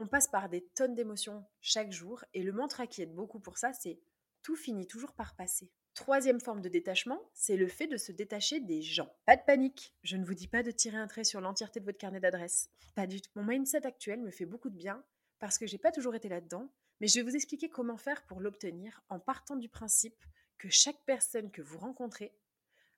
On 0.01 0.09
passe 0.09 0.27
par 0.27 0.49
des 0.49 0.67
tonnes 0.75 0.97
d'émotions 0.97 1.47
chaque 1.61 1.93
jour 1.93 2.25
et 2.35 2.43
le 2.43 2.51
mantra 2.51 2.89
qui 2.89 3.01
aide 3.01 3.15
beaucoup 3.15 3.39
pour 3.39 3.59
ça, 3.59 3.73
c'est 3.73 4.01
tout 4.43 4.57
finit 4.57 4.89
toujours 4.89 5.13
par 5.13 5.37
passer. 5.37 5.71
Troisième 5.99 6.39
forme 6.39 6.61
de 6.61 6.69
détachement, 6.69 7.29
c'est 7.35 7.57
le 7.57 7.67
fait 7.67 7.89
de 7.89 7.97
se 7.97 8.13
détacher 8.13 8.61
des 8.61 8.83
gens. 8.83 9.13
Pas 9.27 9.37
de 9.37 9.43
panique, 9.43 9.97
je 10.05 10.17
ne 10.17 10.25
vous 10.25 10.35
dis 10.35 10.47
pas 10.47 10.63
de 10.63 10.71
tirer 10.71 10.97
un 10.97 11.09
trait 11.09 11.25
sur 11.25 11.41
l'entièreté 11.41 11.81
de 11.81 11.85
votre 11.85 11.99
carnet 11.99 12.21
d'adresses. 12.21 12.71
Pas 12.95 13.09
du 13.09 13.21
tout. 13.21 13.29
Mon 13.35 13.43
mindset 13.43 13.85
actuel 13.85 14.21
me 14.21 14.31
fait 14.31 14.47
beaucoup 14.47 14.71
de 14.71 14.77
bien 14.77 15.05
parce 15.41 15.59
que 15.59 15.67
j'ai 15.67 15.77
pas 15.77 15.91
toujours 15.91 16.15
été 16.15 16.29
là-dedans, 16.29 16.71
mais 17.01 17.09
je 17.09 17.17
vais 17.17 17.29
vous 17.29 17.35
expliquer 17.35 17.69
comment 17.69 17.97
faire 17.97 18.25
pour 18.27 18.41
l'obtenir 18.41 19.03
en 19.09 19.19
partant 19.19 19.57
du 19.57 19.69
principe 19.69 20.25
que 20.57 20.69
chaque 20.71 21.03
personne 21.05 21.51
que 21.51 21.63
vous 21.63 21.79
rencontrez 21.79 22.33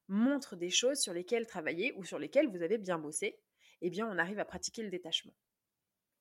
montre 0.09 0.55
des 0.55 0.71
choses 0.71 1.01
sur 1.01 1.15
lesquelles 1.15 1.47
travailler 1.47 1.95
ou 1.97 2.05
sur 2.05 2.19
lesquelles 2.19 2.51
vous 2.51 2.63
avez 2.63 2.77
bien 2.77 2.99
bossé, 2.99 3.41
eh 3.81 3.89
bien 3.89 4.07
on 4.07 4.19
arrive 4.19 4.41
à 4.41 4.45
pratiquer 4.45 4.83
le 4.83 4.91
détachement. 4.91 5.35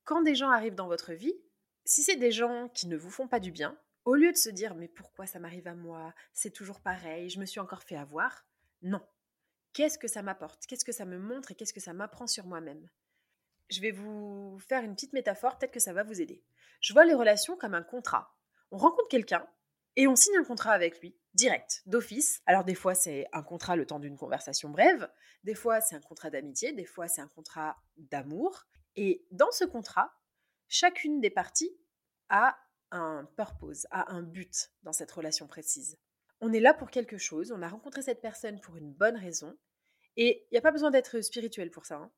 Quand 0.06 0.22
des 0.22 0.34
gens 0.34 0.50
arrivent 0.50 0.76
dans 0.76 0.88
votre 0.88 1.12
vie, 1.12 1.36
si 1.84 2.04
c'est 2.04 2.16
des 2.16 2.32
gens 2.32 2.70
qui 2.70 2.88
ne 2.88 2.96
vous 2.96 3.12
font 3.12 3.28
pas 3.28 3.42
du 3.42 3.52
bien, 3.52 3.78
au 4.06 4.16
lieu 4.16 4.32
de 4.32 4.38
se 4.38 4.50
dire 4.50 4.76
mais 4.76 4.88
pourquoi 4.88 5.26
ça 5.26 5.40
m'arrive 5.40 5.68
à 5.68 5.76
moi? 5.76 6.14
C'est 6.34 6.52
toujours 6.52 6.82
pareil, 6.82 7.30
je 7.30 7.40
me 7.40 7.46
suis 7.46 7.60
encore 7.60 7.84
fait 7.84 7.96
avoir. 7.96 8.46
Non. 8.82 9.02
Qu'est-ce 9.74 9.98
que 9.98 10.08
ça 10.08 10.24
m'apporte? 10.24 10.66
Qu'est-ce 10.66 10.86
que 10.86 10.92
ça 10.92 11.06
me 11.06 11.20
montre 11.20 11.52
et 11.52 11.56
qu'est-ce 11.56 11.74
que 11.74 11.80
ça 11.80 11.94
m'apprend 11.94 12.28
sur 12.28 12.46
moi-même? 12.46 12.90
Je 13.70 13.82
vais 13.82 13.92
vous 13.92 14.58
faire 14.60 14.84
une 14.84 14.96
petite 14.96 15.14
métaphore, 15.14 15.58
peut-être 15.58 15.74
que 15.74 15.80
ça 15.80 15.94
va 15.94 16.04
vous 16.04 16.22
aider. 16.22 16.44
Je 16.82 16.94
vois 16.94 17.06
les 17.06 17.14
relations 17.14 17.56
comme 17.56 17.76
un 17.76 17.84
contrat. 17.84 18.36
On 18.72 18.78
rencontre 18.78 19.10
quelqu'un 19.10 19.48
et 19.96 20.08
on 20.08 20.16
signe 20.16 20.38
un 20.38 20.44
contrat 20.44 20.72
avec 20.72 21.02
lui, 21.02 21.16
direct, 21.34 21.84
d'office. 21.86 22.42
Alors 22.46 22.64
des 22.64 22.74
fois 22.74 22.96
c'est 22.96 23.28
un 23.34 23.44
contrat 23.44 23.76
le 23.76 23.86
temps 23.86 24.00
d'une 24.00 24.18
conversation 24.18 24.70
brève, 24.70 25.10
des 25.44 25.56
fois 25.56 25.82
c'est 25.82 25.96
un 25.96 26.02
contrat 26.02 26.30
d'amitié, 26.30 26.72
des 26.72 26.86
fois 26.86 27.08
c'est 27.08 27.22
un 27.22 27.28
contrat 27.28 27.78
d'amour. 27.98 28.66
Et 28.96 29.26
dans 29.32 29.52
ce 29.52 29.66
contrat, 29.66 30.14
chacune 30.68 31.22
des 31.22 31.30
parties 31.30 31.78
a 32.30 32.58
un 32.92 33.26
purpose, 33.36 33.88
a 33.92 34.12
un 34.12 34.22
but 34.22 34.72
dans 34.84 34.94
cette 34.94 35.12
relation 35.12 35.48
précise. 35.48 35.98
On 36.42 36.54
est 36.54 36.60
là 36.60 36.74
pour 36.74 36.90
quelque 36.90 37.18
chose, 37.18 37.52
on 37.52 37.62
a 37.62 37.68
rencontré 37.68 38.02
cette 38.02 38.22
personne 38.22 38.60
pour 38.62 38.78
une 38.78 38.94
bonne 38.94 39.18
raison, 39.18 39.58
et 40.16 40.46
il 40.50 40.54
n'y 40.54 40.58
a 40.58 40.62
pas 40.62 40.72
besoin 40.72 40.92
d'être 40.92 41.22
spirituel 41.22 41.70
pour 41.70 41.86
ça. 41.86 41.98
Hein. 41.98 42.12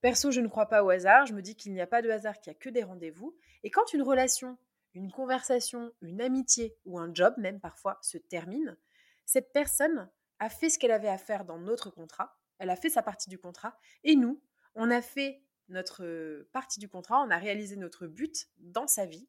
Perso, 0.00 0.30
je 0.30 0.40
ne 0.40 0.48
crois 0.48 0.66
pas 0.66 0.82
au 0.84 0.90
hasard, 0.90 1.26
je 1.26 1.34
me 1.34 1.42
dis 1.42 1.56
qu'il 1.56 1.72
n'y 1.72 1.80
a 1.80 1.86
pas 1.86 2.02
de 2.02 2.10
hasard, 2.10 2.38
qu'il 2.40 2.50
n'y 2.50 2.56
a 2.56 2.60
que 2.60 2.68
des 2.68 2.82
rendez-vous, 2.82 3.36
et 3.62 3.70
quand 3.70 3.92
une 3.92 4.02
relation 4.02 4.58
une 4.94 5.10
conversation, 5.10 5.92
une 6.02 6.20
amitié 6.20 6.76
ou 6.84 6.98
un 6.98 7.12
job 7.14 7.34
même 7.38 7.60
parfois 7.60 7.98
se 8.02 8.18
termine, 8.18 8.76
cette 9.24 9.52
personne 9.52 10.10
a 10.38 10.48
fait 10.48 10.68
ce 10.68 10.78
qu'elle 10.78 10.90
avait 10.90 11.08
à 11.08 11.18
faire 11.18 11.44
dans 11.44 11.58
notre 11.58 11.90
contrat, 11.90 12.36
elle 12.58 12.70
a 12.70 12.76
fait 12.76 12.90
sa 12.90 13.02
partie 13.02 13.30
du 13.30 13.38
contrat, 13.38 13.78
et 14.04 14.16
nous, 14.16 14.42
on 14.74 14.90
a 14.90 15.00
fait 15.00 15.42
notre 15.68 16.46
partie 16.52 16.80
du 16.80 16.88
contrat, 16.88 17.22
on 17.22 17.30
a 17.30 17.38
réalisé 17.38 17.76
notre 17.76 18.06
but 18.06 18.48
dans 18.58 18.86
sa 18.86 19.06
vie, 19.06 19.28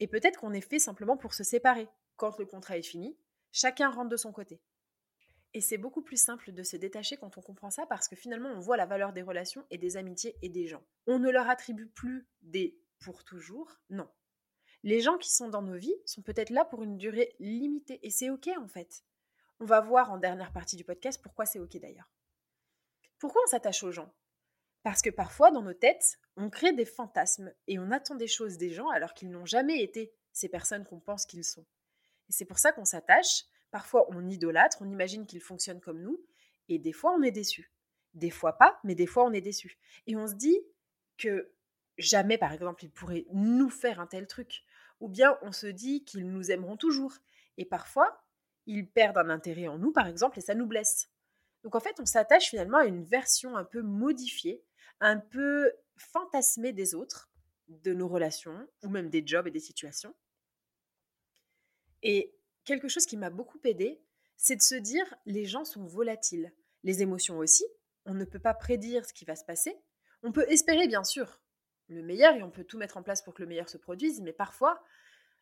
et 0.00 0.08
peut-être 0.08 0.38
qu'on 0.38 0.52
est 0.52 0.60
fait 0.60 0.78
simplement 0.78 1.16
pour 1.16 1.34
se 1.34 1.44
séparer. 1.44 1.88
Quand 2.16 2.38
le 2.38 2.46
contrat 2.46 2.78
est 2.78 2.82
fini, 2.82 3.16
chacun 3.52 3.90
rentre 3.90 4.08
de 4.08 4.16
son 4.16 4.32
côté. 4.32 4.60
Et 5.52 5.60
c'est 5.60 5.78
beaucoup 5.78 6.02
plus 6.02 6.20
simple 6.20 6.52
de 6.52 6.62
se 6.62 6.76
détacher 6.76 7.16
quand 7.16 7.36
on 7.36 7.42
comprend 7.42 7.70
ça 7.70 7.86
parce 7.86 8.08
que 8.08 8.16
finalement 8.16 8.50
on 8.50 8.60
voit 8.60 8.76
la 8.76 8.86
valeur 8.86 9.12
des 9.12 9.22
relations 9.22 9.66
et 9.70 9.78
des 9.78 9.96
amitiés 9.96 10.36
et 10.42 10.48
des 10.48 10.66
gens. 10.66 10.82
On 11.06 11.18
ne 11.18 11.30
leur 11.30 11.48
attribue 11.48 11.88
plus 11.88 12.28
des 12.42 12.80
pour 13.00 13.24
toujours, 13.24 13.80
non. 13.88 14.08
Les 14.82 15.00
gens 15.00 15.18
qui 15.18 15.30
sont 15.30 15.48
dans 15.48 15.62
nos 15.62 15.76
vies 15.76 15.94
sont 16.06 16.22
peut-être 16.22 16.50
là 16.50 16.64
pour 16.64 16.82
une 16.82 16.96
durée 16.96 17.34
limitée 17.40 17.98
et 18.06 18.10
c'est 18.10 18.30
ok 18.30 18.48
en 18.58 18.68
fait. 18.68 19.02
On 19.58 19.64
va 19.64 19.80
voir 19.80 20.10
en 20.12 20.18
dernière 20.18 20.52
partie 20.52 20.76
du 20.76 20.84
podcast 20.84 21.20
pourquoi 21.22 21.46
c'est 21.46 21.58
ok 21.58 21.76
d'ailleurs. 21.78 22.10
Pourquoi 23.18 23.42
on 23.44 23.50
s'attache 23.50 23.82
aux 23.82 23.92
gens? 23.92 24.14
Parce 24.82 25.02
que 25.02 25.10
parfois 25.10 25.50
dans 25.50 25.62
nos 25.62 25.74
têtes, 25.74 26.18
on 26.36 26.50
crée 26.50 26.72
des 26.72 26.84
fantasmes 26.84 27.52
et 27.66 27.78
on 27.78 27.90
attend 27.90 28.14
des 28.14 28.26
choses 28.26 28.56
des 28.56 28.70
gens 28.70 28.88
alors 28.88 29.14
qu'ils 29.14 29.30
n'ont 29.30 29.46
jamais 29.46 29.82
été 29.82 30.12
ces 30.32 30.48
personnes 30.48 30.84
qu'on 30.84 31.00
pense 31.00 31.26
qu'ils 31.26 31.44
sont. 31.44 31.66
Et 32.28 32.32
c'est 32.32 32.46
pour 32.46 32.58
ça 32.58 32.72
qu'on 32.72 32.84
s'attache 32.84 33.44
Parfois, 33.70 34.06
on 34.10 34.28
idolâtre, 34.28 34.78
on 34.80 34.90
imagine 34.90 35.26
qu'il 35.26 35.40
fonctionne 35.40 35.80
comme 35.80 36.02
nous, 36.02 36.20
et 36.68 36.78
des 36.78 36.92
fois, 36.92 37.12
on 37.12 37.22
est 37.22 37.30
déçu. 37.30 37.72
Des 38.14 38.30
fois 38.30 38.58
pas, 38.58 38.80
mais 38.82 38.94
des 38.94 39.06
fois, 39.06 39.24
on 39.24 39.32
est 39.32 39.40
déçu. 39.40 39.78
Et 40.06 40.16
on 40.16 40.26
se 40.26 40.34
dit 40.34 40.58
que 41.18 41.52
jamais, 41.96 42.38
par 42.38 42.52
exemple, 42.52 42.84
ils 42.84 42.90
pourraient 42.90 43.26
nous 43.32 43.70
faire 43.70 44.00
un 44.00 44.06
tel 44.06 44.26
truc. 44.26 44.64
Ou 44.98 45.08
bien 45.08 45.38
on 45.42 45.52
se 45.52 45.68
dit 45.68 46.04
qu'ils 46.04 46.28
nous 46.28 46.50
aimeront 46.50 46.76
toujours. 46.76 47.14
Et 47.56 47.64
parfois, 47.64 48.24
ils 48.66 48.88
perdent 48.88 49.18
un 49.18 49.30
intérêt 49.30 49.68
en 49.68 49.78
nous, 49.78 49.92
par 49.92 50.08
exemple, 50.08 50.38
et 50.38 50.42
ça 50.42 50.54
nous 50.54 50.66
blesse. 50.66 51.08
Donc 51.62 51.74
en 51.76 51.80
fait, 51.80 52.00
on 52.00 52.06
s'attache 52.06 52.50
finalement 52.50 52.78
à 52.78 52.86
une 52.86 53.04
version 53.04 53.56
un 53.56 53.64
peu 53.64 53.82
modifiée, 53.82 54.64
un 55.00 55.18
peu 55.18 55.72
fantasmée 55.96 56.72
des 56.72 56.94
autres, 56.94 57.30
de 57.68 57.92
nos 57.92 58.08
relations, 58.08 58.68
ou 58.82 58.88
même 58.88 59.10
des 59.10 59.26
jobs 59.26 59.46
et 59.46 59.50
des 59.50 59.60
situations. 59.60 60.14
Et 62.02 62.34
quelque 62.64 62.88
chose 62.88 63.06
qui 63.06 63.16
m'a 63.16 63.30
beaucoup 63.30 63.60
aidé, 63.64 64.00
c'est 64.36 64.56
de 64.56 64.62
se 64.62 64.74
dire 64.74 65.04
les 65.26 65.44
gens 65.44 65.64
sont 65.64 65.84
volatiles. 65.84 66.52
Les 66.82 67.02
émotions 67.02 67.38
aussi. 67.38 67.64
On 68.06 68.14
ne 68.14 68.24
peut 68.24 68.38
pas 68.38 68.54
prédire 68.54 69.04
ce 69.04 69.12
qui 69.12 69.24
va 69.24 69.36
se 69.36 69.44
passer. 69.44 69.76
On 70.22 70.32
peut 70.32 70.46
espérer, 70.48 70.88
bien 70.88 71.04
sûr, 71.04 71.40
le 71.88 72.02
meilleur 72.02 72.34
et 72.34 72.42
on 72.42 72.50
peut 72.50 72.64
tout 72.64 72.78
mettre 72.78 72.96
en 72.96 73.02
place 73.02 73.22
pour 73.22 73.34
que 73.34 73.42
le 73.42 73.48
meilleur 73.48 73.68
se 73.68 73.76
produise, 73.76 74.20
mais 74.22 74.32
parfois, 74.32 74.82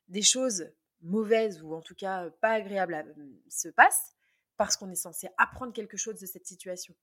des 0.08 0.22
choses 0.22 0.72
mauvaises 1.00 1.62
ou 1.62 1.74
en 1.74 1.80
tout 1.80 1.94
cas 1.94 2.30
pas 2.40 2.50
agréables 2.50 2.94
euh, 2.94 3.42
se 3.48 3.68
passent 3.68 4.16
parce 4.56 4.76
qu'on 4.76 4.90
est 4.90 4.96
censé 4.96 5.28
apprendre 5.36 5.72
quelque 5.72 5.96
chose 5.96 6.18
de 6.18 6.26
cette 6.26 6.46
situation. 6.46 6.94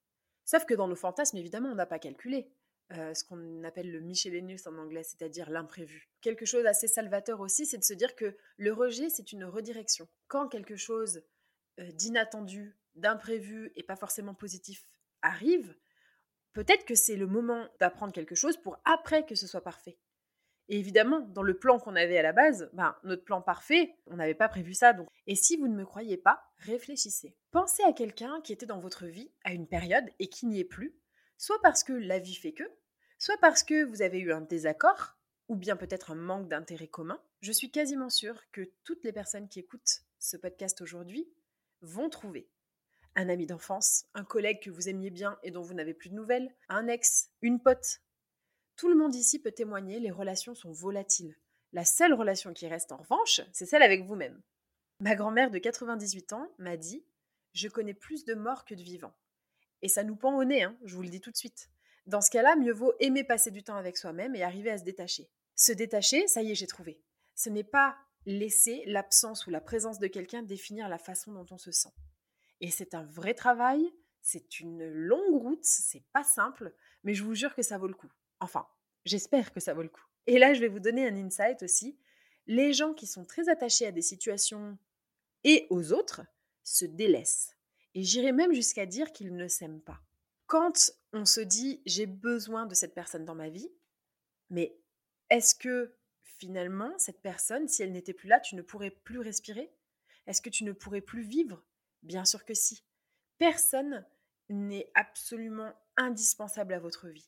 Sauf 0.46 0.66
que 0.66 0.74
dans 0.74 0.88
nos 0.88 0.96
fantasmes, 0.96 1.38
évidemment, 1.38 1.70
on 1.70 1.76
n'a 1.76 1.86
pas 1.86 2.00
calculé. 2.00 2.48
Euh, 2.92 3.16
ce 3.16 3.24
qu'on 3.24 3.64
appelle 3.64 3.92
le 3.92 4.00
Michelinus 4.00 4.68
en 4.68 4.78
anglais, 4.78 5.02
c'est-à-dire 5.02 5.50
l'imprévu. 5.50 6.08
Quelque 6.22 6.46
chose 6.46 6.64
d'assez 6.64 6.88
salvateur 6.88 7.40
aussi, 7.40 7.66
c'est 7.66 7.80
de 7.80 7.84
se 7.84 7.96
dire 7.96 8.16
que 8.16 8.38
le 8.58 8.72
rejet, 8.74 9.10
c'est 9.10 9.32
une 9.32 9.44
redirection. 9.44 10.08
Quand 10.28 10.48
quelque 10.48 10.76
chose 10.76 11.24
euh, 11.80 11.92
d'inattendu, 11.94 12.78
d'imprévu 12.94 13.72
et 13.76 13.82
pas 13.82 13.96
forcément 13.96 14.36
positif 14.36 14.86
arrive, 15.24 15.76
peut-être 16.54 16.86
que 16.86 16.94
c'est 16.94 17.16
le 17.16 17.26
moment 17.26 17.68
d'apprendre 17.80 18.14
quelque 18.14 18.36
chose 18.36 18.56
pour 18.58 18.78
après 18.86 19.26
que 19.26 19.34
ce 19.34 19.48
soit 19.48 19.64
parfait. 19.64 19.98
Et 20.68 20.80
évidemment, 20.80 21.20
dans 21.20 21.44
le 21.44 21.58
plan 21.58 21.80
qu'on 21.80 21.96
avait 21.96 22.18
à 22.18 22.24
la 22.24 22.34
base, 22.34 22.70
ben, 22.74 22.96
notre 23.04 23.24
plan 23.24 23.42
parfait, 23.42 23.96
on 24.08 24.16
n'avait 24.16 24.34
pas 24.34 24.50
prévu 24.50 24.74
ça. 24.74 24.94
Donc. 24.94 25.08
Et 25.28 25.36
si 25.36 25.58
vous 25.58 25.68
ne 25.68 25.76
me 25.76 25.86
croyez 25.86 26.18
pas, 26.18 26.44
réfléchissez. 26.58 27.36
Pensez 27.52 27.84
à 27.84 27.94
quelqu'un 27.94 28.42
qui 28.42 28.54
était 28.54 28.66
dans 28.66 28.80
votre 28.80 29.06
vie 29.06 29.32
à 29.44 29.54
une 29.54 29.68
période 29.68 30.10
et 30.20 30.28
qui 30.28 30.48
n'y 30.48 30.60
est 30.60 30.66
plus, 30.66 30.96
soit 31.38 31.62
parce 31.62 31.84
que 31.84 31.94
la 31.94 32.20
vie 32.20 32.36
fait 32.36 32.54
que, 32.54 32.64
soit 33.20 33.38
parce 33.42 33.64
que 33.64 33.84
vous 33.84 34.02
avez 34.02 34.20
eu 34.20 34.32
un 34.34 34.42
désaccord, 34.42 35.18
ou 35.48 35.56
bien 35.56 35.76
peut-être 35.76 36.12
un 36.12 36.16
manque 36.16 36.48
d'intérêt 36.48 36.88
commun, 36.88 37.22
je 37.42 37.52
suis 37.52 37.70
quasiment 37.70 38.10
sûre 38.10 38.42
que 38.52 38.72
toutes 38.84 39.04
les 39.04 39.14
personnes 39.14 39.48
qui 39.48 39.60
écoutent 39.60 40.02
ce 40.18 40.38
podcast 40.38 40.82
aujourd'hui 40.82 41.30
vont 41.82 42.10
trouver 42.10 42.50
un 43.16 43.30
ami 43.30 43.46
d'enfance, 43.46 44.06
un 44.14 44.24
collègue 44.24 44.62
que 44.62 44.70
vous 44.70 44.90
aimiez 44.90 45.10
bien 45.10 45.38
et 45.44 45.52
dont 45.52 45.62
vous 45.62 45.74
n'avez 45.74 45.94
plus 45.94 46.10
de 46.10 46.16
nouvelles, 46.16 46.54
un 46.70 46.88
ex, 46.88 47.30
une 47.42 47.62
pote. 47.62 48.02
Tout 48.76 48.90
le 48.90 48.96
monde 48.96 49.16
ici 49.16 49.40
peut 49.40 49.52
témoigner, 49.52 50.00
les 50.00 50.12
relations 50.12 50.56
sont 50.56 50.72
volatiles. 50.72 51.36
La 51.72 51.86
seule 51.86 52.14
relation 52.14 52.54
qui 52.54 52.68
reste 52.68 52.92
en 52.92 52.98
revanche, 52.98 53.42
c'est 53.54 53.66
celle 53.66 53.84
avec 53.84 54.06
vous-même. 54.06 54.42
Ma 55.00 55.16
grand-mère 55.16 55.52
de 55.52 55.58
98 55.58 56.34
ans 56.34 56.50
m'a 56.58 56.78
dit 56.78 57.06
Je 57.54 57.68
connais 57.68 57.94
plus 57.94 58.26
de 58.26 58.34
morts 58.34 58.66
que 58.66 58.76
de 58.76 58.82
vivants. 58.82 59.16
Et 59.82 59.88
ça 59.88 60.04
nous 60.04 60.16
pend 60.16 60.38
au 60.38 60.44
nez, 60.44 60.64
hein, 60.64 60.78
je 60.84 60.96
vous 60.96 61.04
le 61.04 61.10
dis 61.10 61.22
tout 61.22 61.32
de 61.32 61.38
suite. 61.38 61.70
Dans 62.06 62.22
ce 62.22 62.30
cas-là, 62.32 62.56
mieux 62.56 62.74
vaut 62.74 62.94
aimer 63.00 63.24
passer 63.24 63.52
du 63.52 63.64
temps 63.64 63.76
avec 63.76 63.98
soi-même 63.98 64.36
et 64.36 64.44
arriver 64.44 64.72
à 64.72 64.78
se 64.78 64.84
détacher. 64.84 65.30
Se 65.56 65.72
détacher, 65.72 66.28
ça 66.28 66.42
y 66.42 66.52
est, 66.52 66.56
j'ai 66.56 66.68
trouvé. 66.68 67.02
Ce 67.34 67.50
n'est 67.50 67.64
pas 67.64 67.98
laisser 68.26 68.84
l'absence 68.86 69.48
ou 69.48 69.50
la 69.50 69.62
présence 69.62 70.00
de 70.00 70.08
quelqu'un 70.08 70.44
définir 70.44 70.90
la 70.90 70.98
façon 70.98 71.34
dont 71.34 71.46
on 71.52 71.58
se 71.58 71.72
sent. 71.72 71.94
Et 72.62 72.72
c'est 72.72 72.94
un 72.94 73.04
vrai 73.04 73.34
travail, 73.34 73.92
c'est 74.22 74.60
une 74.60 74.86
longue 74.88 75.42
route, 75.42 75.64
c'est 75.64 76.04
pas 76.14 76.24
simple, 76.24 76.74
mais 77.04 77.14
je 77.14 77.24
vous 77.24 77.36
jure 77.36 77.56
que 77.56 77.62
ça 77.62 77.78
vaut 77.78 77.88
le 77.88 77.94
coup. 77.94 78.12
Enfin, 78.46 78.68
j'espère 79.06 79.52
que 79.52 79.60
ça 79.60 79.74
vaut 79.74 79.82
le 79.82 79.90
coup. 79.90 80.06
Et 80.28 80.38
là, 80.38 80.54
je 80.54 80.60
vais 80.60 80.68
vous 80.68 80.80
donner 80.80 81.08
un 81.08 81.16
insight 81.16 81.64
aussi. 81.64 81.98
Les 82.46 82.74
gens 82.74 82.94
qui 82.94 83.08
sont 83.08 83.26
très 83.26 83.50
attachés 83.50 83.88
à 83.88 83.92
des 83.92 84.04
situations 84.04 84.78
et 85.44 85.66
aux 85.72 85.94
autres 85.94 86.22
se 86.64 86.86
délaissent. 86.86 87.58
Et 87.96 88.04
j'irai 88.04 88.34
même 88.34 88.54
jusqu'à 88.54 88.86
dire 88.86 89.12
qu'ils 89.12 89.36
ne 89.36 89.48
s'aiment 89.48 89.82
pas. 89.82 90.00
Quand 90.46 90.92
on 91.12 91.26
se 91.26 91.42
dit 91.42 91.82
j'ai 91.88 92.06
besoin 92.06 92.68
de 92.68 92.76
cette 92.76 92.94
personne 92.94 93.26
dans 93.26 93.34
ma 93.34 93.50
vie, 93.50 93.72
mais 94.52 94.78
est-ce 95.32 95.56
que 95.56 95.96
finalement 96.22 96.96
cette 97.00 97.24
personne, 97.24 97.68
si 97.68 97.82
elle 97.82 97.94
n'était 97.94 98.14
plus 98.14 98.28
là, 98.28 98.40
tu 98.40 98.54
ne 98.56 98.62
pourrais 98.62 98.92
plus 98.92 99.22
respirer? 99.22 99.74
Est-ce 100.28 100.44
que 100.44 100.52
tu 100.52 100.66
ne 100.66 100.72
pourrais 100.72 101.02
plus 101.02 101.24
vivre? 101.24 101.66
Bien 102.04 102.26
sûr 102.26 102.46
que 102.46 102.54
si. 102.54 102.84
Personne 103.40 104.06
n'est 104.50 104.92
absolument 104.94 105.74
indispensable 105.98 106.76
à 106.76 106.80
votre 106.80 107.08
vie. 107.08 107.28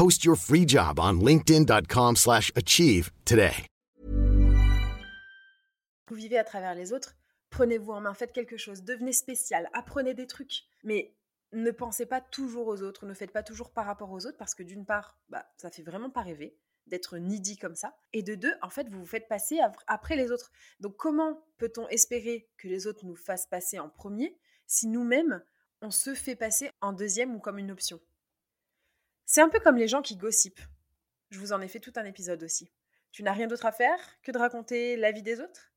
Post 0.00 0.24
your 0.24 0.34
free 0.34 0.66
job 0.66 0.98
on 0.98 1.20
linkedin.com 1.20 2.14
achieve 2.56 3.10
today. 3.26 3.66
Vous 6.08 6.16
vivez 6.16 6.38
à 6.38 6.44
travers 6.44 6.74
les 6.74 6.94
autres, 6.94 7.16
prenez-vous 7.50 7.92
en 7.92 8.00
main, 8.00 8.14
faites 8.14 8.32
quelque 8.32 8.56
chose, 8.56 8.82
devenez 8.82 9.12
spécial, 9.12 9.68
apprenez 9.74 10.14
des 10.14 10.26
trucs. 10.26 10.62
Mais 10.84 11.12
ne 11.52 11.70
pensez 11.70 12.06
pas 12.06 12.22
toujours 12.22 12.68
aux 12.68 12.80
autres, 12.80 13.04
ne 13.04 13.12
faites 13.12 13.30
pas 13.30 13.42
toujours 13.42 13.72
par 13.72 13.84
rapport 13.84 14.10
aux 14.10 14.24
autres 14.24 14.38
parce 14.38 14.54
que 14.54 14.62
d'une 14.62 14.86
part, 14.86 15.18
bah, 15.28 15.44
ça 15.58 15.70
fait 15.70 15.82
vraiment 15.82 16.08
pas 16.08 16.22
rêver 16.22 16.56
d'être 16.86 17.18
needy 17.18 17.58
comme 17.58 17.74
ça. 17.74 17.94
Et 18.14 18.22
de 18.22 18.34
deux, 18.34 18.54
en 18.62 18.70
fait, 18.70 18.88
vous 18.88 19.00
vous 19.00 19.06
faites 19.06 19.28
passer 19.28 19.58
après 19.86 20.16
les 20.16 20.30
autres. 20.30 20.50
Donc 20.80 20.96
comment 20.96 21.44
peut-on 21.58 21.86
espérer 21.88 22.48
que 22.56 22.68
les 22.68 22.86
autres 22.86 23.04
nous 23.04 23.16
fassent 23.16 23.48
passer 23.48 23.78
en 23.78 23.90
premier 23.90 24.34
si 24.66 24.86
nous-mêmes, 24.86 25.42
on 25.82 25.90
se 25.90 26.14
fait 26.14 26.36
passer 26.36 26.70
en 26.80 26.94
deuxième 26.94 27.34
ou 27.34 27.38
comme 27.38 27.58
une 27.58 27.70
option? 27.70 28.00
C'est 29.32 29.42
un 29.42 29.48
peu 29.48 29.60
comme 29.60 29.76
les 29.76 29.86
gens 29.86 30.02
qui 30.02 30.16
gossipent. 30.16 30.58
Je 31.30 31.38
vous 31.38 31.52
en 31.52 31.60
ai 31.60 31.68
fait 31.68 31.78
tout 31.78 31.92
un 31.94 32.04
épisode 32.04 32.42
aussi. 32.42 32.68
Tu 33.12 33.22
n'as 33.22 33.30
rien 33.30 33.46
d'autre 33.46 33.64
à 33.64 33.70
faire 33.70 33.96
que 34.24 34.32
de 34.32 34.38
raconter 34.38 34.96
la 34.96 35.12
vie 35.12 35.22
des 35.22 35.40
autres? 35.40 35.70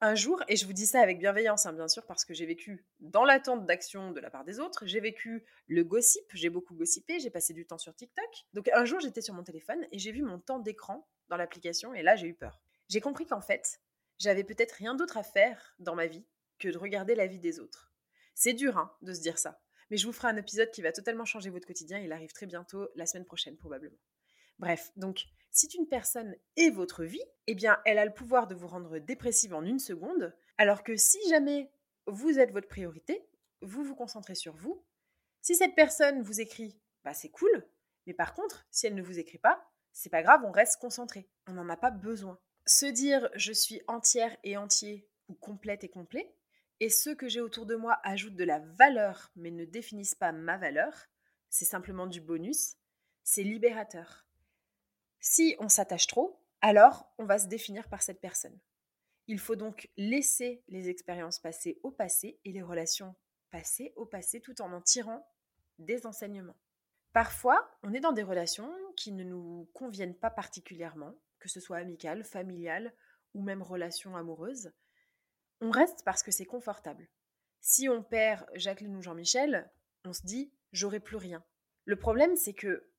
Un 0.00 0.16
jour, 0.16 0.42
et 0.48 0.56
je 0.56 0.66
vous 0.66 0.72
dis 0.72 0.88
ça 0.88 1.02
avec 1.02 1.20
bienveillance, 1.20 1.66
hein, 1.66 1.72
bien 1.72 1.86
sûr, 1.86 2.04
parce 2.04 2.24
que 2.24 2.34
j'ai 2.34 2.46
vécu 2.46 2.84
dans 2.98 3.24
l'attente 3.24 3.64
d'action 3.64 4.10
de 4.10 4.18
la 4.18 4.28
part 4.28 4.42
des 4.42 4.58
autres, 4.58 4.86
j'ai 4.86 4.98
vécu 4.98 5.44
le 5.68 5.84
gossip, 5.84 6.24
j'ai 6.34 6.50
beaucoup 6.50 6.74
gossipé, 6.74 7.20
j'ai 7.20 7.30
passé 7.30 7.52
du 7.52 7.64
temps 7.64 7.78
sur 7.78 7.94
TikTok. 7.94 8.44
Donc 8.54 8.68
un 8.74 8.84
jour, 8.84 8.98
j'étais 8.98 9.20
sur 9.20 9.34
mon 9.34 9.44
téléphone 9.44 9.86
et 9.92 10.00
j'ai 10.00 10.10
vu 10.10 10.22
mon 10.22 10.40
temps 10.40 10.58
d'écran 10.58 11.06
dans 11.28 11.36
l'application, 11.36 11.94
et 11.94 12.02
là, 12.02 12.16
j'ai 12.16 12.26
eu 12.26 12.34
peur. 12.34 12.60
J'ai 12.88 13.00
compris 13.00 13.24
qu'en 13.24 13.40
fait, 13.40 13.80
j'avais 14.18 14.42
peut-être 14.42 14.72
rien 14.72 14.96
d'autre 14.96 15.16
à 15.16 15.22
faire 15.22 15.76
dans 15.78 15.94
ma 15.94 16.08
vie 16.08 16.24
que 16.58 16.70
de 16.70 16.76
regarder 16.76 17.14
la 17.14 17.28
vie 17.28 17.38
des 17.38 17.60
autres. 17.60 17.92
C'est 18.34 18.52
dur 18.52 18.76
hein, 18.76 18.92
de 19.02 19.12
se 19.12 19.20
dire 19.20 19.38
ça, 19.38 19.60
mais 19.90 19.96
je 19.96 20.06
vous 20.06 20.12
ferai 20.12 20.28
un 20.28 20.36
épisode 20.36 20.70
qui 20.70 20.82
va 20.82 20.92
totalement 20.92 21.24
changer 21.24 21.50
votre 21.50 21.66
quotidien, 21.66 21.98
il 21.98 22.12
arrive 22.12 22.32
très 22.32 22.46
bientôt, 22.46 22.88
la 22.94 23.06
semaine 23.06 23.24
prochaine 23.24 23.56
probablement. 23.56 23.98
Bref, 24.58 24.90
donc 24.96 25.26
si 25.50 25.68
une 25.76 25.88
personne 25.88 26.34
est 26.56 26.70
votre 26.70 27.04
vie, 27.04 27.24
eh 27.46 27.54
bien 27.54 27.78
elle 27.84 27.98
a 27.98 28.04
le 28.04 28.14
pouvoir 28.14 28.46
de 28.46 28.54
vous 28.54 28.66
rendre 28.66 28.98
dépressive 28.98 29.54
en 29.54 29.64
une 29.64 29.78
seconde, 29.78 30.34
alors 30.58 30.82
que 30.82 30.96
si 30.96 31.18
jamais 31.28 31.70
vous 32.06 32.38
êtes 32.38 32.52
votre 32.52 32.68
priorité, 32.68 33.26
vous 33.62 33.84
vous 33.84 33.94
concentrez 33.94 34.34
sur 34.34 34.54
vous. 34.54 34.84
Si 35.42 35.56
cette 35.56 35.74
personne 35.74 36.22
vous 36.22 36.40
écrit, 36.40 36.78
bah 37.04 37.14
c'est 37.14 37.30
cool, 37.30 37.66
mais 38.06 38.14
par 38.14 38.34
contre, 38.34 38.66
si 38.70 38.86
elle 38.86 38.94
ne 38.94 39.02
vous 39.02 39.18
écrit 39.18 39.38
pas, 39.38 39.70
c'est 39.92 40.10
pas 40.10 40.22
grave, 40.22 40.42
on 40.44 40.52
reste 40.52 40.80
concentré. 40.80 41.28
On 41.46 41.52
n'en 41.52 41.68
a 41.68 41.76
pas 41.76 41.90
besoin. 41.90 42.38
Se 42.66 42.86
dire 42.86 43.28
je 43.34 43.52
suis 43.52 43.80
entière 43.88 44.36
et 44.44 44.56
entier 44.56 45.08
ou 45.28 45.34
complète 45.34 45.84
et 45.84 45.88
complet, 45.88 46.34
et 46.80 46.90
ceux 46.90 47.14
que 47.14 47.28
j'ai 47.28 47.40
autour 47.40 47.66
de 47.66 47.74
moi 47.74 47.98
ajoutent 48.02 48.36
de 48.36 48.44
la 48.44 48.58
valeur 48.58 49.30
mais 49.36 49.50
ne 49.50 49.64
définissent 49.64 50.14
pas 50.14 50.32
ma 50.32 50.56
valeur, 50.56 51.06
c'est 51.48 51.64
simplement 51.64 52.06
du 52.06 52.20
bonus, 52.20 52.76
c'est 53.22 53.42
libérateur. 53.42 54.26
Si 55.20 55.56
on 55.58 55.68
s'attache 55.68 56.06
trop, 56.06 56.40
alors 56.60 57.12
on 57.18 57.24
va 57.24 57.38
se 57.38 57.46
définir 57.46 57.88
par 57.88 58.02
cette 58.02 58.20
personne. 58.20 58.58
Il 59.26 59.38
faut 59.38 59.56
donc 59.56 59.88
laisser 59.96 60.62
les 60.68 60.88
expériences 60.88 61.40
passées 61.40 61.80
au 61.82 61.90
passé 61.90 62.38
et 62.44 62.52
les 62.52 62.62
relations 62.62 63.14
passées 63.50 63.92
au 63.96 64.06
passé 64.06 64.40
tout 64.40 64.60
en 64.60 64.72
en 64.72 64.80
tirant 64.80 65.26
des 65.78 66.06
enseignements. 66.06 66.56
Parfois, 67.12 67.70
on 67.82 67.94
est 67.94 68.00
dans 68.00 68.12
des 68.12 68.22
relations 68.22 68.70
qui 68.96 69.10
ne 69.12 69.24
nous 69.24 69.68
conviennent 69.72 70.14
pas 70.14 70.30
particulièrement, 70.30 71.14
que 71.38 71.48
ce 71.48 71.60
soit 71.60 71.78
amicales, 71.78 72.24
familiales 72.24 72.92
ou 73.34 73.42
même 73.42 73.62
relations 73.62 74.16
amoureuses. 74.16 74.72
On 75.60 75.70
reste 75.70 76.02
parce 76.04 76.22
que 76.22 76.30
c'est 76.30 76.44
confortable. 76.44 77.08
Si 77.60 77.88
on 77.88 78.02
perd 78.02 78.46
Jacqueline 78.54 78.96
ou 78.96 79.02
Jean-Michel, 79.02 79.70
on 80.04 80.12
se 80.12 80.22
dit 80.22 80.52
j'aurai 80.72 81.00
plus 81.00 81.16
rien. 81.16 81.44
Le 81.84 81.96
problème, 81.96 82.36
c'est 82.36 82.54
que 82.54 82.90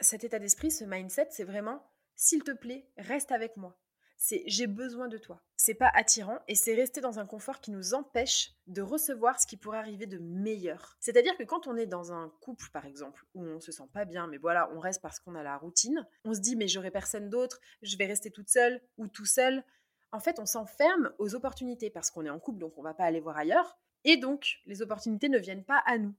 cet 0.00 0.24
état 0.24 0.38
d'esprit, 0.38 0.70
ce 0.70 0.84
mindset, 0.84 1.28
c'est 1.30 1.44
vraiment 1.44 1.82
s'il 2.20 2.44
te 2.44 2.50
plaît, 2.50 2.86
reste 2.98 3.32
avec 3.32 3.56
moi. 3.56 3.78
C'est 4.18 4.42
j'ai 4.46 4.66
besoin 4.66 5.08
de 5.08 5.16
toi. 5.16 5.42
C'est 5.56 5.74
pas 5.74 5.90
attirant 5.94 6.38
et 6.48 6.54
c'est 6.54 6.74
rester 6.74 7.00
dans 7.00 7.18
un 7.18 7.24
confort 7.24 7.62
qui 7.62 7.70
nous 7.70 7.94
empêche 7.94 8.52
de 8.66 8.82
recevoir 8.82 9.40
ce 9.40 9.46
qui 9.46 9.56
pourrait 9.56 9.78
arriver 9.78 10.06
de 10.06 10.18
meilleur. 10.18 10.98
C'est-à-dire 11.00 11.34
que 11.38 11.44
quand 11.44 11.66
on 11.66 11.78
est 11.78 11.86
dans 11.86 12.12
un 12.12 12.28
couple, 12.42 12.68
par 12.74 12.84
exemple, 12.84 13.24
où 13.32 13.42
on 13.42 13.58
se 13.58 13.72
sent 13.72 13.88
pas 13.94 14.04
bien, 14.04 14.26
mais 14.26 14.36
voilà, 14.36 14.70
on 14.74 14.80
reste 14.80 15.00
parce 15.00 15.18
qu'on 15.18 15.34
a 15.34 15.42
la 15.42 15.56
routine, 15.56 16.06
on 16.24 16.34
se 16.34 16.40
dit 16.40 16.56
mais 16.56 16.68
j'aurai 16.68 16.90
personne 16.90 17.30
d'autre, 17.30 17.58
je 17.80 17.96
vais 17.96 18.04
rester 18.04 18.30
toute 18.30 18.50
seule 18.50 18.82
ou 18.98 19.08
tout 19.08 19.24
seul. 19.24 19.64
En 20.12 20.20
fait, 20.20 20.38
on 20.38 20.46
s'enferme 20.46 21.12
aux 21.18 21.34
opportunités 21.34 21.90
parce 21.90 22.10
qu'on 22.10 22.26
est 22.26 22.30
en 22.30 22.40
couple, 22.40 22.58
donc 22.58 22.76
on 22.76 22.82
va 22.82 22.94
pas 22.94 23.04
aller 23.04 23.20
voir 23.20 23.36
ailleurs. 23.36 23.78
Et 24.04 24.16
donc, 24.16 24.60
les 24.66 24.82
opportunités 24.82 25.28
ne 25.28 25.38
viennent 25.38 25.64
pas 25.64 25.82
à 25.86 25.98
nous. 25.98 26.14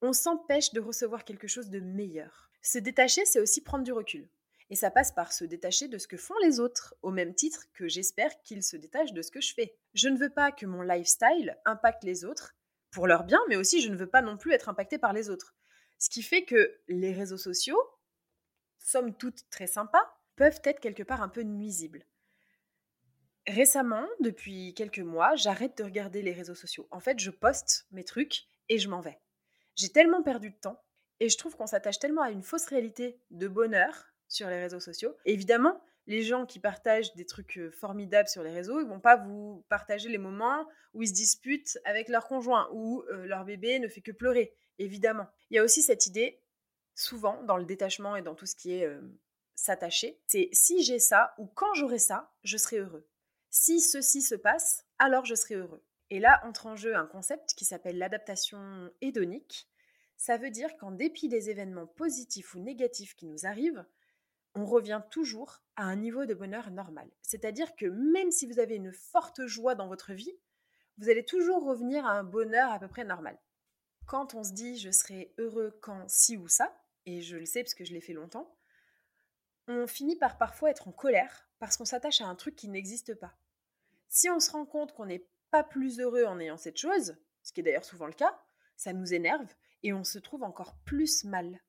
On 0.00 0.12
s'empêche 0.12 0.72
de 0.72 0.80
recevoir 0.80 1.24
quelque 1.24 1.46
chose 1.46 1.70
de 1.70 1.80
meilleur. 1.80 2.50
Se 2.62 2.78
détacher, 2.78 3.24
c'est 3.24 3.40
aussi 3.40 3.62
prendre 3.62 3.84
du 3.84 3.92
recul. 3.92 4.28
Et 4.70 4.74
ça 4.74 4.90
passe 4.90 5.12
par 5.12 5.32
se 5.32 5.44
détacher 5.44 5.88
de 5.88 5.98
ce 5.98 6.08
que 6.08 6.16
font 6.16 6.34
les 6.42 6.58
autres, 6.58 6.94
au 7.02 7.10
même 7.10 7.34
titre 7.34 7.66
que 7.74 7.88
j'espère 7.88 8.40
qu'ils 8.42 8.62
se 8.62 8.76
détachent 8.76 9.12
de 9.12 9.22
ce 9.22 9.30
que 9.30 9.40
je 9.40 9.52
fais. 9.54 9.76
Je 9.94 10.08
ne 10.08 10.16
veux 10.16 10.30
pas 10.30 10.50
que 10.50 10.66
mon 10.66 10.82
lifestyle 10.82 11.58
impacte 11.64 12.04
les 12.04 12.24
autres, 12.24 12.56
pour 12.90 13.06
leur 13.06 13.24
bien, 13.24 13.40
mais 13.48 13.56
aussi 13.56 13.82
je 13.82 13.90
ne 13.90 13.96
veux 13.96 14.08
pas 14.08 14.22
non 14.22 14.36
plus 14.36 14.52
être 14.52 14.68
impacté 14.68 14.98
par 14.98 15.12
les 15.12 15.28
autres. 15.28 15.54
Ce 15.98 16.08
qui 16.08 16.22
fait 16.22 16.44
que 16.44 16.80
les 16.88 17.12
réseaux 17.12 17.36
sociaux, 17.36 17.78
somme 18.78 19.14
toute 19.14 19.48
très 19.50 19.66
sympas, 19.66 20.18
peuvent 20.36 20.60
être 20.64 20.80
quelque 20.80 21.02
part 21.02 21.22
un 21.22 21.28
peu 21.28 21.42
nuisibles. 21.42 22.04
Récemment, 23.48 24.06
depuis 24.20 24.72
quelques 24.74 25.00
mois, 25.00 25.34
j'arrête 25.34 25.76
de 25.78 25.84
regarder 25.84 26.22
les 26.22 26.32
réseaux 26.32 26.54
sociaux. 26.54 26.86
En 26.92 27.00
fait, 27.00 27.18
je 27.18 27.30
poste 27.30 27.86
mes 27.90 28.04
trucs 28.04 28.44
et 28.68 28.78
je 28.78 28.88
m'en 28.88 29.00
vais. 29.00 29.18
J'ai 29.74 29.88
tellement 29.88 30.22
perdu 30.22 30.50
de 30.50 30.56
temps 30.56 30.80
et 31.18 31.28
je 31.28 31.36
trouve 31.36 31.56
qu'on 31.56 31.66
s'attache 31.66 31.98
tellement 31.98 32.22
à 32.22 32.30
une 32.30 32.42
fausse 32.42 32.66
réalité 32.66 33.20
de 33.30 33.48
bonheur 33.48 34.06
sur 34.28 34.48
les 34.48 34.60
réseaux 34.60 34.80
sociaux. 34.80 35.16
évidemment, 35.24 35.80
les 36.06 36.22
gens 36.22 36.46
qui 36.46 36.58
partagent 36.58 37.14
des 37.14 37.26
trucs 37.26 37.60
formidables 37.70 38.28
sur 38.28 38.42
les 38.42 38.50
réseaux, 38.50 38.80
ils 38.80 38.88
vont 38.88 39.00
pas 39.00 39.16
vous 39.16 39.64
partager 39.68 40.08
les 40.08 40.18
moments 40.18 40.66
où 40.94 41.02
ils 41.02 41.08
se 41.08 41.12
disputent 41.12 41.78
avec 41.84 42.08
leur 42.08 42.26
conjoint, 42.26 42.68
euh, 42.74 43.26
leur 43.26 43.44
bébé 43.44 43.78
ne 43.78 43.86
fait 43.88 44.00
que 44.00 44.10
pleurer, 44.10 44.54
évidemment. 44.78 45.28
Il 45.50 45.56
y 45.56 45.58
a 45.58 45.64
aussi 45.64 45.82
cette 45.82 46.06
idée, 46.06 46.40
souvent 46.94 47.42
dans 47.44 47.56
le 47.56 47.64
détachement 47.64 48.16
et 48.16 48.22
dans 48.22 48.34
tout 48.34 48.46
ce 48.46 48.56
qui 48.56 48.72
est 48.72 48.88
s'attacher, 49.54 50.20
c'est 50.26 50.48
si 50.52 50.82
j'ai 50.82 50.98
ça 50.98 51.34
ou 51.38 51.46
quand 51.46 51.72
j'aurai 51.74 51.98
ça, 51.98 52.32
je 52.42 52.56
serai 52.56 52.78
heureux. 52.78 53.06
Si 53.54 53.82
ceci 53.82 54.22
se 54.22 54.34
passe, 54.34 54.86
alors 54.98 55.26
je 55.26 55.34
serai 55.34 55.56
heureux. 55.56 55.84
Et 56.08 56.20
là 56.20 56.40
entre 56.44 56.64
en 56.64 56.74
jeu 56.74 56.96
un 56.96 57.04
concept 57.04 57.52
qui 57.52 57.66
s'appelle 57.66 57.98
l'adaptation 57.98 58.90
hédonique, 59.02 59.68
ça 60.16 60.38
veut 60.38 60.48
dire 60.48 60.74
qu'en 60.78 60.90
dépit 60.90 61.28
des 61.28 61.50
événements 61.50 61.86
positifs 61.86 62.54
ou 62.54 62.60
négatifs 62.60 63.14
qui 63.14 63.26
nous 63.26 63.44
arrivent, 63.44 63.84
on 64.54 64.64
revient 64.64 65.02
toujours 65.10 65.60
à 65.76 65.82
un 65.82 65.96
niveau 65.96 66.24
de 66.24 66.32
bonheur 66.32 66.70
normal. 66.70 67.10
C'est-à-dire 67.20 67.76
que 67.76 67.84
même 67.84 68.30
si 68.30 68.46
vous 68.46 68.58
avez 68.58 68.76
une 68.76 68.94
forte 68.94 69.44
joie 69.44 69.74
dans 69.74 69.86
votre 69.86 70.14
vie, 70.14 70.34
vous 70.96 71.10
allez 71.10 71.26
toujours 71.26 71.62
revenir 71.62 72.06
à 72.06 72.12
un 72.12 72.24
bonheur 72.24 72.72
à 72.72 72.78
peu 72.78 72.88
près 72.88 73.04
normal. 73.04 73.38
Quand 74.06 74.32
on 74.32 74.44
se 74.44 74.52
dit 74.52 74.78
je 74.78 74.90
serai 74.90 75.34
heureux 75.36 75.78
quand 75.82 76.08
ci 76.08 76.38
ou 76.38 76.48
ça, 76.48 76.74
et 77.04 77.20
je 77.20 77.36
le 77.36 77.44
sais 77.44 77.62
parce 77.62 77.74
que 77.74 77.84
je 77.84 77.92
l'ai 77.92 78.00
fait 78.00 78.14
longtemps, 78.14 78.56
on 79.68 79.86
finit 79.86 80.16
par 80.16 80.38
parfois 80.38 80.70
être 80.70 80.88
en 80.88 80.92
colère 80.92 81.50
parce 81.58 81.76
qu'on 81.76 81.84
s'attache 81.84 82.22
à 82.22 82.26
un 82.26 82.34
truc 82.34 82.56
qui 82.56 82.68
n'existe 82.68 83.14
pas. 83.14 83.36
Si 84.14 84.28
on 84.28 84.40
se 84.40 84.50
rend 84.50 84.66
compte 84.66 84.92
qu'on 84.92 85.06
n'est 85.06 85.26
pas 85.50 85.64
plus 85.64 85.98
heureux 85.98 86.24
en 86.24 86.38
ayant 86.38 86.58
cette 86.58 86.76
chose, 86.76 87.16
ce 87.42 87.50
qui 87.50 87.60
est 87.60 87.62
d'ailleurs 87.62 87.86
souvent 87.86 88.04
le 88.04 88.12
cas, 88.12 88.38
ça 88.76 88.92
nous 88.92 89.14
énerve 89.14 89.50
et 89.82 89.94
on 89.94 90.04
se 90.04 90.18
trouve 90.18 90.42
encore 90.42 90.76
plus 90.84 91.24
mal. 91.24 91.62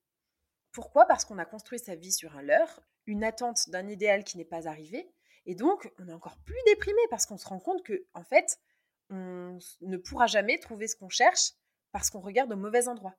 Pourquoi? 0.74 1.06
Parce 1.06 1.24
qu'on 1.24 1.38
a 1.38 1.46
construit 1.46 1.80
sa 1.80 1.96
vie 1.96 2.12
sur 2.12 2.36
un 2.36 2.42
leurre, 2.42 2.82
une 3.06 3.24
attente 3.24 3.70
d'un 3.70 3.88
idéal 3.88 4.26
qui 4.26 4.38
n'est 4.38 4.44
pas 4.44 4.68
arrivé, 4.68 5.10
et 5.46 5.56
donc 5.56 5.90
on 6.00 6.10
est 6.10 6.14
encore 6.14 6.38
plus 6.40 6.60
déprimé 6.66 7.00
parce 7.10 7.26
qu'on 7.26 7.38
se 7.38 7.48
rend 7.48 7.62
compte 7.62 7.82
que, 7.82 8.06
en 8.14 8.26
fait, 8.26 8.60
on 9.10 9.58
ne 9.80 9.96
pourra 9.96 10.28
jamais 10.28 10.60
trouver 10.60 10.90
ce 10.90 10.98
qu'on 10.98 11.08
cherche 11.08 11.54
parce 11.94 12.10
qu'on 12.10 12.20
regarde 12.20 12.52
au 12.52 12.58
mauvais 12.58 12.90
endroit. 12.90 13.16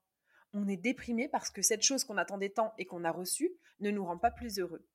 On 0.53 0.69
est 0.69 0.77
déprimé 0.77 1.29
parce 1.31 1.49
que 1.49 1.63
cette 1.63 1.83
chose 1.83 2.05
qu'on 2.05 2.19
attendait 2.19 2.51
tant 2.51 2.75
et 2.77 2.85
qu'on 2.85 3.05
a 3.05 3.11
reçue 3.11 3.51
ne 3.81 3.91
nous 3.91 4.05
rend 4.05 4.19
pas 4.19 4.31
plus 4.31 4.59
heureux. 4.59 4.87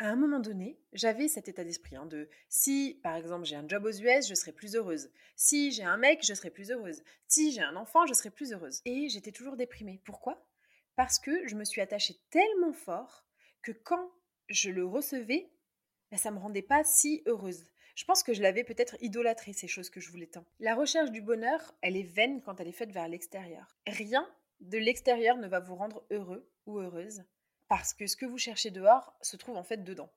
À 0.00 0.10
un 0.10 0.16
moment 0.16 0.38
donné, 0.38 0.78
j'avais 0.92 1.26
cet 1.26 1.48
état 1.48 1.64
d'esprit 1.64 1.96
hein, 1.96 2.06
de 2.06 2.28
si, 2.48 3.00
par 3.02 3.16
exemple, 3.16 3.44
j'ai 3.44 3.56
un 3.56 3.66
job 3.66 3.84
aux 3.84 3.90
US, 3.90 4.28
je 4.28 4.34
serai 4.34 4.52
plus 4.52 4.76
heureuse. 4.76 5.10
Si 5.34 5.72
j'ai 5.72 5.82
un 5.82 5.96
mec, 5.96 6.24
je 6.24 6.34
serai 6.34 6.50
plus 6.50 6.70
heureuse. 6.70 7.02
Si 7.26 7.50
j'ai 7.50 7.62
un 7.62 7.74
enfant, 7.74 8.06
je 8.06 8.14
serai 8.14 8.30
plus 8.30 8.52
heureuse. 8.52 8.80
Et 8.84 9.08
j'étais 9.08 9.32
toujours 9.32 9.56
déprimée. 9.56 10.00
Pourquoi? 10.04 10.46
Parce 10.94 11.18
que 11.18 11.48
je 11.48 11.56
me 11.56 11.64
suis 11.64 11.80
attachée 11.80 12.14
tellement 12.30 12.72
fort 12.72 13.26
que 13.60 13.72
quand 13.72 14.12
je 14.48 14.70
le 14.70 14.86
recevais, 14.86 15.50
ça 15.50 16.08
bah, 16.12 16.16
ça 16.16 16.30
me 16.30 16.38
rendait 16.38 16.62
pas 16.62 16.84
si 16.84 17.24
heureuse. 17.26 17.64
Je 17.96 18.04
pense 18.04 18.22
que 18.22 18.32
je 18.32 18.42
l'avais 18.42 18.62
peut-être 18.62 18.96
idolâtré, 19.00 19.52
ces 19.52 19.66
choses 19.66 19.90
que 19.90 20.00
je 20.00 20.12
voulais 20.12 20.28
tant. 20.28 20.44
La 20.60 20.76
recherche 20.76 21.10
du 21.10 21.22
bonheur, 21.22 21.74
elle 21.82 21.96
est 21.96 22.04
vaine 22.04 22.40
quand 22.42 22.60
elle 22.60 22.68
est 22.68 22.72
faite 22.72 22.92
vers 22.92 23.08
l'extérieur. 23.08 23.76
Rien 23.88 24.24
de 24.60 24.78
l'extérieur 24.78 25.36
ne 25.38 25.48
va 25.48 25.58
vous 25.58 25.74
rendre 25.74 26.06
heureux 26.12 26.48
ou 26.66 26.78
heureuse 26.78 27.24
parce 27.68 27.92
que 27.92 28.06
ce 28.06 28.16
que 28.16 28.26
vous 28.26 28.38
cherchez 28.38 28.70
dehors 28.70 29.14
se 29.20 29.36
trouve 29.36 29.56
en 29.56 29.62
fait 29.62 29.84
dedans. 29.84 30.10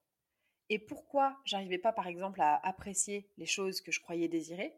Et 0.70 0.80
pourquoi 0.80 1.38
j'arrivais 1.44 1.78
pas 1.78 1.92
par 1.92 2.08
exemple 2.08 2.42
à 2.42 2.66
apprécier 2.66 3.30
les 3.38 3.46
choses 3.46 3.82
que 3.82 3.92
je 3.92 4.00
croyais 4.00 4.30
désirer? 4.30 4.74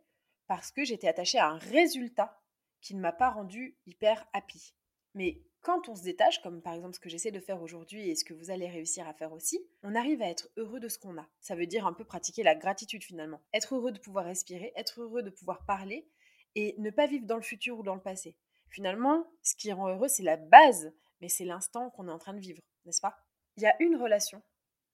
Parce 0.48 0.72
que 0.72 0.84
j'étais 0.84 1.08
attachée 1.08 1.38
à 1.38 1.50
un 1.50 1.58
résultat 1.58 2.42
qui 2.82 2.96
ne 2.96 3.00
m'a 3.00 3.12
pas 3.12 3.30
rendu 3.30 3.78
hyper 3.86 4.28
happy. 4.34 4.74
Mais 5.14 5.42
quand 5.62 5.88
on 5.88 5.96
se 5.96 6.04
détache, 6.04 6.42
comme 6.42 6.62
par 6.62 6.74
exemple 6.74 6.96
ce 6.96 7.00
que 7.00 7.10
j'essaie 7.10 7.32
de 7.32 7.40
faire 7.40 7.62
aujourd'hui 7.62 8.10
et 8.10 8.16
ce 8.16 8.26
que 8.26 8.34
vous 8.34 8.50
allez 8.50 8.68
réussir 8.68 9.08
à 9.08 9.14
faire 9.14 9.32
aussi, 9.32 9.60
on 9.84 9.96
arrive 9.96 10.22
à 10.22 10.30
être 10.30 10.50
heureux 10.58 10.80
de 10.80 10.90
ce 10.90 10.98
qu'on 10.98 11.18
a. 11.18 11.30
Ça 11.40 11.56
veut 11.56 11.68
dire 11.68 11.86
un 11.86 11.94
peu 11.94 12.04
pratiquer 12.04 12.44
la 12.44 12.56
gratitude 12.56 13.04
finalement. 13.04 13.42
Être 13.54 13.76
heureux 13.76 13.92
de 13.92 14.00
pouvoir 14.00 14.26
respirer, 14.26 14.74
être 14.76 15.02
heureux 15.02 15.22
de 15.22 15.30
pouvoir 15.30 15.64
parler 15.66 16.08
et 16.56 16.76
ne 16.80 16.90
pas 16.90 17.08
vivre 17.08 17.26
dans 17.26 17.38
le 17.38 17.44
futur 17.44 17.80
ou 17.80 17.84
dans 17.84 17.96
le 17.96 18.02
passé. 18.02 18.36
Finalement, 18.70 19.28
ce 19.44 19.56
qui 19.56 19.72
rend 19.72 19.90
heureux, 19.90 20.08
c'est 20.08 20.24
la 20.24 20.38
base 20.38 20.92
mais 21.24 21.30
c'est 21.30 21.46
l'instant 21.46 21.90
qu'on 21.90 22.10
est 22.10 22.12
en 22.12 22.20
train 22.20 22.34
de 22.34 22.42
vivre, 22.42 22.62
n'est-ce 22.84 23.00
pas? 23.00 23.26
Il 23.56 23.64
y 23.64 23.66
a 23.66 23.82
une 23.82 23.96
relation, 23.96 24.44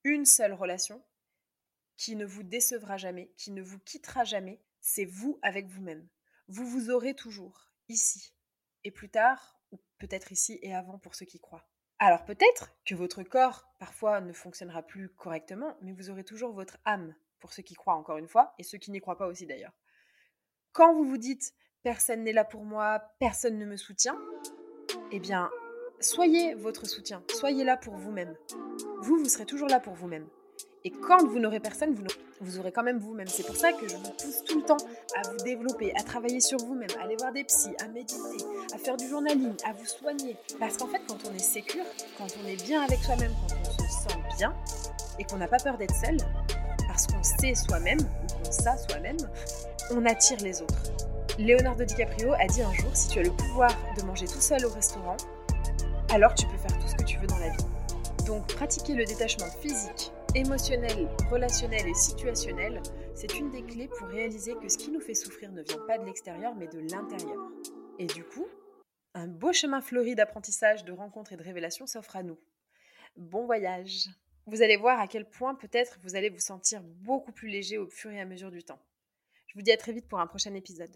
une 0.03 0.25
seule 0.25 0.53
relation, 0.53 1.03
qui 1.97 2.15
ne 2.15 2.23
vous 2.23 2.43
décevra 2.43 2.97
jamais, 2.97 3.33
qui 3.35 3.49
ne 3.49 3.63
vous 3.63 3.79
quittera 3.79 4.25
jamais, 4.25 4.61
c'est 4.79 5.05
vous 5.05 5.39
avec 5.41 5.65
vous-même. 5.65 6.07
Vous 6.47 6.67
vous 6.67 6.91
aurez 6.91 7.15
toujours, 7.15 7.71
ici, 7.87 8.35
et 8.83 8.91
plus 8.91 9.09
tard, 9.09 9.59
ou 9.71 9.79
peut-être 9.97 10.31
ici 10.31 10.59
et 10.61 10.75
avant 10.75 10.99
pour 10.99 11.15
ceux 11.15 11.25
qui 11.25 11.39
croient. 11.39 11.67
Alors 11.97 12.23
peut-être 12.25 12.75
que 12.85 12.93
votre 12.93 13.23
corps, 13.23 13.67
parfois, 13.79 14.21
ne 14.21 14.31
fonctionnera 14.31 14.83
plus 14.83 15.09
correctement, 15.09 15.77
mais 15.81 15.93
vous 15.93 16.11
aurez 16.11 16.23
toujours 16.23 16.53
votre 16.53 16.77
âme. 16.85 17.15
pour 17.39 17.53
ceux 17.53 17.63
qui 17.63 17.73
croient 17.73 17.95
encore 17.95 18.19
une 18.19 18.27
fois, 18.27 18.53
et 18.59 18.63
ceux 18.63 18.77
qui 18.77 18.91
n'y 18.91 18.99
croient 18.99 19.17
pas 19.17 19.27
aussi 19.27 19.47
d'ailleurs. 19.47 19.73
Quand 20.73 20.93
vous 20.93 21.05
vous 21.05 21.17
dites 21.17 21.55
personne 21.81 22.23
n'est 22.23 22.33
là 22.33 22.43
pour 22.43 22.65
moi, 22.65 23.15
personne 23.19 23.57
ne 23.57 23.65
me 23.65 23.77
soutient, 23.77 24.19
eh 25.11 25.19
bien, 25.19 25.49
soyez 25.99 26.53
votre 26.55 26.87
soutien, 26.87 27.21
soyez 27.33 27.63
là 27.63 27.77
pour 27.77 27.95
vous-même. 27.95 28.35
Vous, 29.01 29.17
vous 29.17 29.29
serez 29.29 29.45
toujours 29.45 29.67
là 29.67 29.79
pour 29.79 29.93
vous-même. 29.93 30.25
Et 30.85 30.91
quand 30.91 31.25
vous 31.27 31.39
n'aurez 31.39 31.59
personne, 31.59 31.93
vous, 32.39 32.59
aurez 32.59 32.71
quand 32.71 32.83
même 32.83 32.99
vous-même. 32.99 33.27
C'est 33.27 33.45
pour 33.45 33.55
ça 33.55 33.73
que 33.73 33.85
je 33.87 33.95
vous 33.95 34.11
pousse 34.11 34.43
tout 34.45 34.59
le 34.59 34.65
temps 34.65 34.77
à 35.17 35.29
vous 35.29 35.37
développer, 35.43 35.91
à 35.99 36.03
travailler 36.03 36.39
sur 36.39 36.57
vous-même, 36.57 36.89
à 36.97 37.03
aller 37.03 37.17
voir 37.17 37.33
des 37.33 37.43
psys, 37.43 37.75
à 37.83 37.87
méditer, 37.89 38.45
à 38.73 38.77
faire 38.77 38.95
du 38.95 39.05
journaling, 39.07 39.53
à 39.65 39.73
vous 39.73 39.85
soigner. 39.85 40.37
Parce 40.57 40.77
qu'en 40.77 40.87
fait, 40.87 41.01
quand 41.05 41.17
on 41.29 41.33
est 41.33 41.39
sécure, 41.39 41.83
quand 42.17 42.27
on 42.41 42.47
est 42.47 42.63
bien 42.63 42.81
avec 42.81 42.99
soi-même, 42.99 43.33
quand 43.41 43.55
on 43.55 43.83
se 43.83 44.09
sent 44.09 44.19
bien 44.37 44.55
et 45.19 45.25
qu'on 45.25 45.37
n'a 45.37 45.49
pas 45.49 45.59
peur 45.59 45.77
d'être 45.77 45.95
seul, 45.95 46.15
parce 46.87 47.07
qu'on 47.07 47.23
sait 47.23 47.55
soi-même 47.55 47.99
ou 47.99 48.43
qu'on 48.45 48.51
sait 48.51 48.87
soi-même, 48.87 49.17
on 49.91 50.05
attire 50.05 50.37
les 50.41 50.61
autres. 50.61 50.93
Leonardo 51.37 51.83
DiCaprio 51.83 52.33
a 52.33 52.47
dit 52.47 52.61
un 52.61 52.73
jour, 52.73 52.89
si 52.93 53.09
tu 53.09 53.19
as 53.19 53.23
le 53.23 53.31
pouvoir 53.31 53.71
de 53.97 54.03
manger 54.03 54.27
tout 54.27 54.41
seul 54.41 54.65
au 54.65 54.69
restaurant, 54.69 55.17
alors 56.11 56.33
tu 56.33 56.47
peux 56.47 56.57
faire 56.57 56.77
tout 56.79 56.87
ce 56.87 56.95
que 56.95 57.03
tu 57.03 57.17
veux 57.17 57.27
dans 57.27 57.37
la 57.37 57.49
vie. 57.49 57.65
Donc 58.25 58.47
pratiquer 58.53 58.95
le 58.95 59.05
détachement 59.05 59.49
physique, 59.61 60.11
émotionnel, 60.33 61.07
relationnel 61.29 61.87
et 61.87 61.93
situationnel, 61.93 62.81
c'est 63.13 63.37
une 63.37 63.51
des 63.51 63.63
clés 63.63 63.87
pour 63.87 64.07
réaliser 64.07 64.55
que 64.55 64.69
ce 64.69 64.77
qui 64.77 64.91
nous 64.91 65.01
fait 65.01 65.13
souffrir 65.13 65.51
ne 65.51 65.61
vient 65.61 65.85
pas 65.87 65.97
de 65.97 66.05
l'extérieur 66.05 66.55
mais 66.55 66.67
de 66.67 66.79
l'intérieur. 66.79 67.51
Et 67.99 68.07
du 68.07 68.23
coup, 68.23 68.47
un 69.13 69.27
beau 69.27 69.53
chemin 69.53 69.81
fleuri 69.81 70.15
d'apprentissage, 70.15 70.83
de 70.83 70.91
rencontres 70.91 71.33
et 71.33 71.37
de 71.37 71.43
révélations 71.43 71.85
s'offre 71.85 72.15
à 72.15 72.23
nous. 72.23 72.39
Bon 73.15 73.45
voyage 73.45 74.09
Vous 74.47 74.61
allez 74.61 74.77
voir 74.77 74.99
à 74.99 75.07
quel 75.07 75.29
point 75.29 75.53
peut-être 75.53 75.99
vous 76.03 76.15
allez 76.15 76.29
vous 76.29 76.39
sentir 76.39 76.81
beaucoup 76.81 77.31
plus 77.31 77.49
léger 77.49 77.77
au 77.77 77.87
fur 77.87 78.11
et 78.11 78.21
à 78.21 78.25
mesure 78.25 78.51
du 78.51 78.63
temps. 78.63 78.79
Je 79.47 79.53
vous 79.55 79.61
dis 79.61 79.71
à 79.71 79.77
très 79.77 79.91
vite 79.91 80.07
pour 80.07 80.19
un 80.19 80.27
prochain 80.27 80.53
épisode. 80.53 80.95